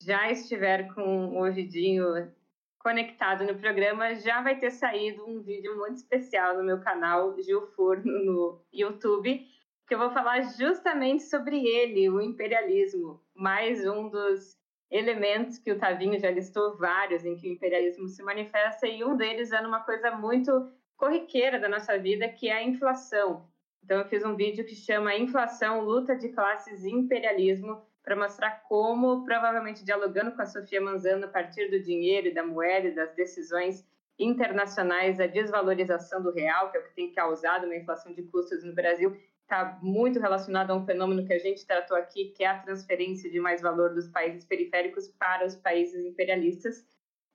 [0.01, 2.31] já estiver com o ouvidinho
[2.79, 7.67] conectado no programa, já vai ter saído um vídeo muito especial no meu canal Gil
[7.67, 9.52] Forno no YouTube,
[9.93, 14.57] que eu vou falar justamente sobre ele, o imperialismo, mais um dos
[14.89, 19.15] elementos que o Tavinho já listou vários em que o imperialismo se manifesta e um
[19.15, 20.67] deles é numa coisa muito
[20.97, 23.47] corriqueira da nossa vida, que é a inflação.
[23.83, 28.63] Então, eu fiz um vídeo que chama Inflação, Luta de Classes e Imperialismo, para mostrar
[28.67, 32.95] como, provavelmente dialogando com a Sofia Manzano, a partir do dinheiro e da moeda e
[32.95, 33.87] das decisões
[34.17, 38.63] internacionais, a desvalorização do real, que é o que tem causado uma inflação de custos
[38.63, 39.15] no Brasil,
[39.53, 43.29] está muito relacionado a um fenômeno que a gente tratou aqui, que é a transferência
[43.29, 46.83] de mais valor dos países periféricos para os países imperialistas.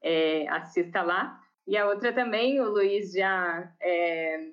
[0.02, 1.40] É, assista lá.
[1.66, 4.50] E a outra também, o Luiz já é,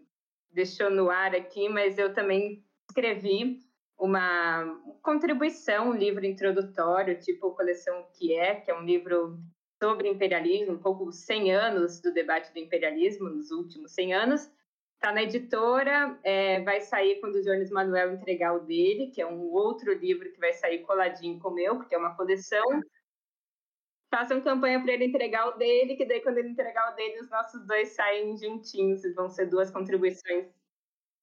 [0.52, 3.60] deixou no ar aqui, mas eu também escrevi
[3.98, 4.66] uma
[5.02, 9.40] contribuição, um livro introdutório, tipo Coleção Que É, que é um livro
[9.82, 14.52] sobre imperialismo, um pouco 100 anos do debate do imperialismo, nos últimos 100 anos.
[14.96, 19.28] Está na editora, é, vai sair quando o Jones Manuel entregar o dele, que é
[19.28, 22.64] um outro livro que vai sair coladinho com o meu, porque é uma coleção.
[24.10, 27.30] Façam campanha para ele entregar o dele, que daí quando ele entregar o dele, os
[27.30, 30.48] nossos dois saem juntinhos, vão ser duas contribuições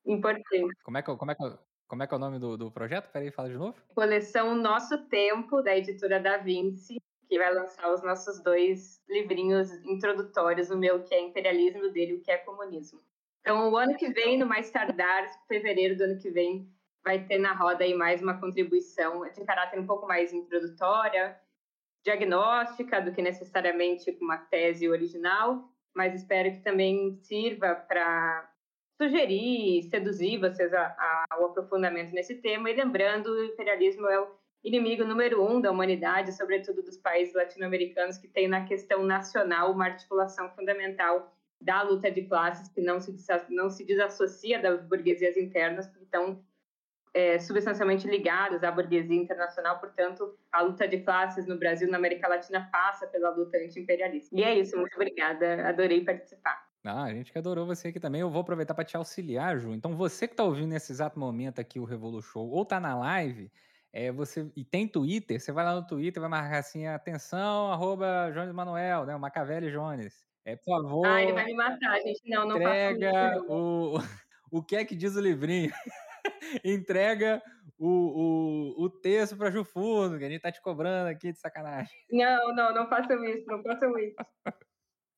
[0.05, 0.83] importantes.
[0.85, 1.59] Como é que, como é que,
[1.89, 3.11] como é, que é o nome do, do projeto?
[3.11, 3.75] Peraí, fala de novo.
[3.95, 6.99] Coleção Nosso Tempo, da editora Da Vinci
[7.33, 12.21] que vai lançar os nossos dois livrinhos introdutórios, o meu que é imperialismo, dele o
[12.21, 13.01] que é comunismo.
[13.43, 16.73] Então, o ano que vem, no mais tardar, fevereiro do ano que vem,
[17.05, 21.37] vai ter na roda aí mais uma contribuição de caráter um pouco mais introdutória,
[22.05, 28.49] diagnóstica, do que necessariamente uma tese original, mas espero que também sirva para
[28.97, 32.71] sugerir, seduzir vocês ao aprofundamento nesse tema.
[32.71, 34.31] E lembrando, o imperialismo é o
[34.63, 39.87] inimigo número um da humanidade, sobretudo dos países latino-americanos, que tem na questão nacional uma
[39.87, 43.15] articulação fundamental da luta de classes que não se,
[43.49, 46.45] não se desassocia das burguesias internas, que estão
[47.15, 49.79] é, substancialmente ligadas à burguesia internacional.
[49.79, 54.35] Portanto, a luta de classes no Brasil na América Latina passa pela luta anti-imperialista.
[54.35, 56.67] E é isso, muito obrigada, adorei participar.
[56.85, 58.21] Ah, a gente que adorou você aqui também.
[58.21, 59.73] Eu vou aproveitar para te auxiliar, Ju.
[59.73, 62.99] Então, você que está ouvindo nesse exato momento aqui o Revolu Show ou está na
[62.99, 63.53] live,
[63.93, 68.33] é, você e tem Twitter, você vai lá no Twitter, vai marcar assim, atenção, arroba
[68.33, 69.15] Jones Manuel, né?
[69.15, 70.32] O Macavelli Jones.
[70.45, 71.07] É, por favor.
[71.07, 72.21] Ah, ele vai me matar, gente.
[72.27, 73.95] Não, não Entrega o,
[74.51, 75.73] o que é que diz o livrinho.
[76.65, 77.43] entrega
[77.79, 77.89] o,
[78.79, 81.93] o, o texto para Jufurno, que a gente tá te cobrando aqui de sacanagem.
[82.11, 84.17] Não, não, não façam isso, não façam isso.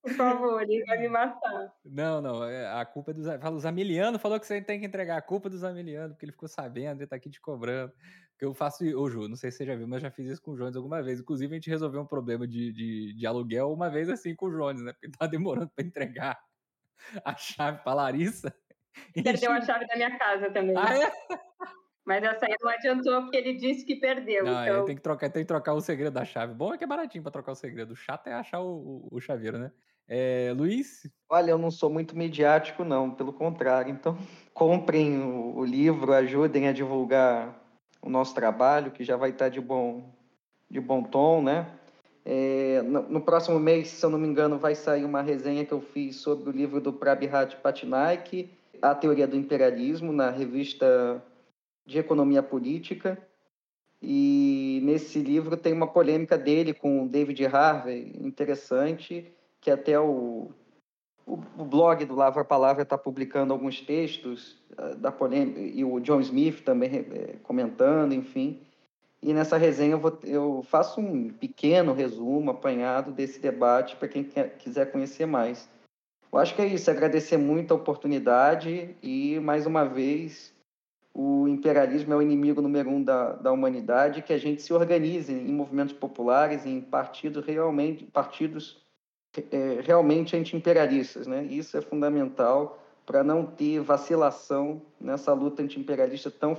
[0.03, 1.73] Por favor, ele vai me matar.
[1.83, 3.27] Não, não, é, a culpa é dos.
[3.27, 6.33] Fala, o Zamiliano falou que você tem que entregar a culpa do Zamiliano, porque ele
[6.33, 7.91] ficou sabendo, ele tá aqui te cobrando.
[8.39, 10.43] Que eu faço, ô Ju, não sei se você já viu, mas já fiz isso
[10.43, 11.21] com o Jones alguma vez.
[11.21, 14.51] Inclusive, a gente resolveu um problema de, de, de aluguel uma vez assim com o
[14.51, 14.93] Jones, né?
[14.93, 16.39] Porque tá demorando pra entregar
[17.25, 18.55] a chave pra Larissa.
[19.15, 20.77] Perdeu a chave da minha casa também.
[20.77, 21.13] Ah, é?
[22.05, 24.45] Mas essa aí não adiantou porque ele disse que perdeu.
[24.45, 24.85] Não, então...
[24.85, 26.53] tem que trocar, tem que trocar o segredo da chave.
[26.53, 27.93] Bom é que é baratinho para trocar o segredo.
[27.93, 29.73] O chato é achar o, o, o chaveiro, né?
[30.07, 31.11] É, Luiz?
[31.31, 33.91] Olha, eu não sou muito midiático, não, pelo contrário.
[33.91, 34.19] Então,
[34.53, 37.64] comprem o, o livro, ajudem a divulgar
[38.05, 40.05] o nosso trabalho, que já vai estar de bom,
[40.71, 41.67] de bom tom, né?
[42.25, 45.73] É, no, no, próximo mês, se eu não me engano, vai sair uma resenha que
[45.73, 48.51] eu fiz sobre o livro do Prabhat Patnaik,
[48.81, 51.23] A Teoria do Imperialismo, na revista
[51.87, 53.19] de Economia Política.
[54.03, 60.51] E nesse livro tem uma polêmica dele com o David Harvey, interessante, que até o,
[61.27, 65.85] o, o blog do Lava a Palavra está publicando alguns textos uh, da polêmica, e
[65.85, 68.61] o John Smith também uh, comentando, enfim.
[69.23, 74.23] E nessa resenha eu, vou, eu, faço um pequeno resumo, apanhado desse debate para quem
[74.23, 75.69] quer, quiser conhecer mais.
[76.31, 80.53] Eu acho que é isso, agradecer muito a oportunidade e, mais uma vez,
[81.15, 85.33] o imperialismo é o inimigo número um da, da humanidade, que a gente se organize
[85.33, 88.84] em movimentos populares, em partidos realmente, partidos
[89.51, 91.27] é, realmente anti-imperialistas.
[91.27, 91.45] Né?
[91.45, 96.57] Isso é fundamental para não ter vacilação nessa luta anti-imperialista tão,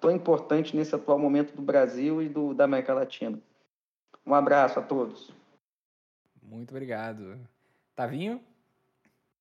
[0.00, 3.38] tão importante nesse atual momento do Brasil e do, da América Latina.
[4.24, 5.32] Um abraço a todos.
[6.40, 7.38] Muito obrigado.
[7.96, 8.40] Tavinho?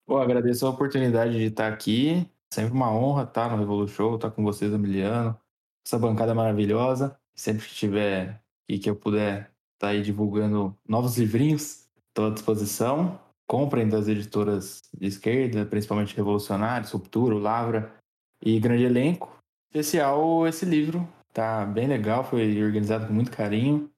[0.05, 2.28] Pô, agradeço a oportunidade de estar aqui.
[2.49, 5.38] Sempre uma honra estar no Revolu Show, estar com vocês, Emiliano.
[5.86, 7.17] Essa bancada maravilhosa.
[7.36, 11.81] Sempre que tiver e que eu puder estar aí divulgando novos livrinhos,
[12.12, 13.20] Estou à disposição.
[13.47, 17.95] Comprem das editoras de esquerda, principalmente Revolucionários, Ruptura, Lavra
[18.43, 19.38] e Grande Elenco.
[19.70, 23.89] Especial esse livro, tá bem legal, foi organizado com muito carinho.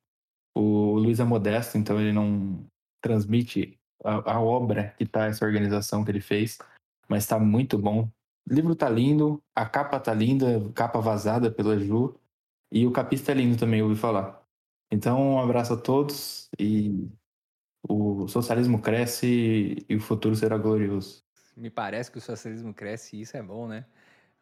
[0.55, 2.64] O Luiz é modesto, então ele não
[3.01, 6.59] transmite a, a obra que tá essa organização que ele fez,
[7.07, 8.07] mas está muito bom.
[8.49, 12.16] O livro tá lindo, a capa tá linda, capa vazada pela Ju,
[12.72, 14.43] e o capista é lindo também, ouvi falar.
[14.91, 17.09] Então, um abraço a todos e
[17.84, 21.24] o socialismo cresce e o futuro será glorioso.
[21.56, 23.86] Me parece que o socialismo cresce e isso é bom, né?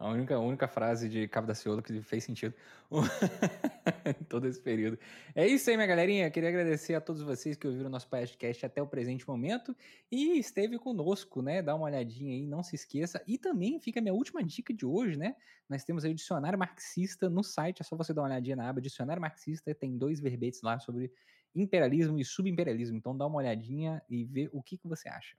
[0.02, 2.56] A única, a única frase de Cabo da Ciolo que fez sentido
[4.28, 4.98] todo esse período.
[5.36, 6.32] É isso aí, minha galerinha.
[6.32, 9.76] Queria agradecer a todos vocês que ouviram nosso podcast até o presente momento
[10.12, 11.62] e esteve conosco, né?
[11.62, 13.22] Dá uma olhadinha aí, não se esqueça.
[13.28, 15.36] E também fica a minha última dica de hoje, né?
[15.70, 18.70] Nós temos aí o Dicionário Marxista no site, é só você dar uma olhadinha na
[18.70, 21.12] aba Dicionário Marxista, tem dois verbetes lá sobre
[21.56, 22.98] imperialismo e subimperialismo.
[22.98, 25.36] Então dá uma olhadinha e vê o que, que você acha.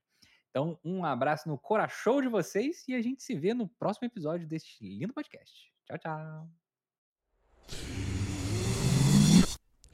[0.50, 4.46] Então, um abraço no coração de vocês e a gente se vê no próximo episódio
[4.46, 5.72] deste lindo podcast.
[5.86, 6.48] Tchau, tchau.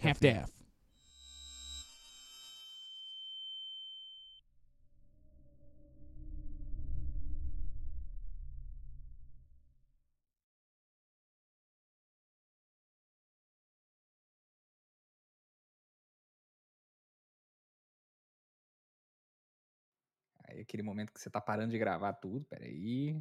[0.02, 0.57] Half-Death.
[20.68, 23.16] Aquele momento que você tá parando de gravar tudo, peraí.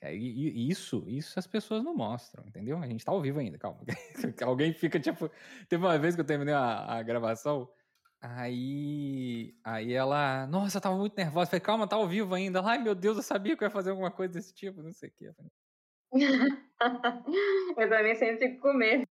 [0.00, 2.78] Aí, isso, isso as pessoas não mostram, entendeu?
[2.78, 3.80] A gente tá ao vivo ainda, calma.
[4.46, 5.30] Alguém fica tipo.
[5.68, 7.70] Teve uma vez que eu terminei a, a gravação,
[8.20, 10.46] aí, aí ela.
[10.46, 11.50] Nossa, eu tava muito nervosa.
[11.50, 12.62] Falei, calma, tá ao vivo ainda.
[12.62, 15.10] Ai, meu Deus, eu sabia que eu ia fazer alguma coisa desse tipo, não sei
[15.10, 15.26] o que.
[17.76, 19.06] eu também sempre fico com medo.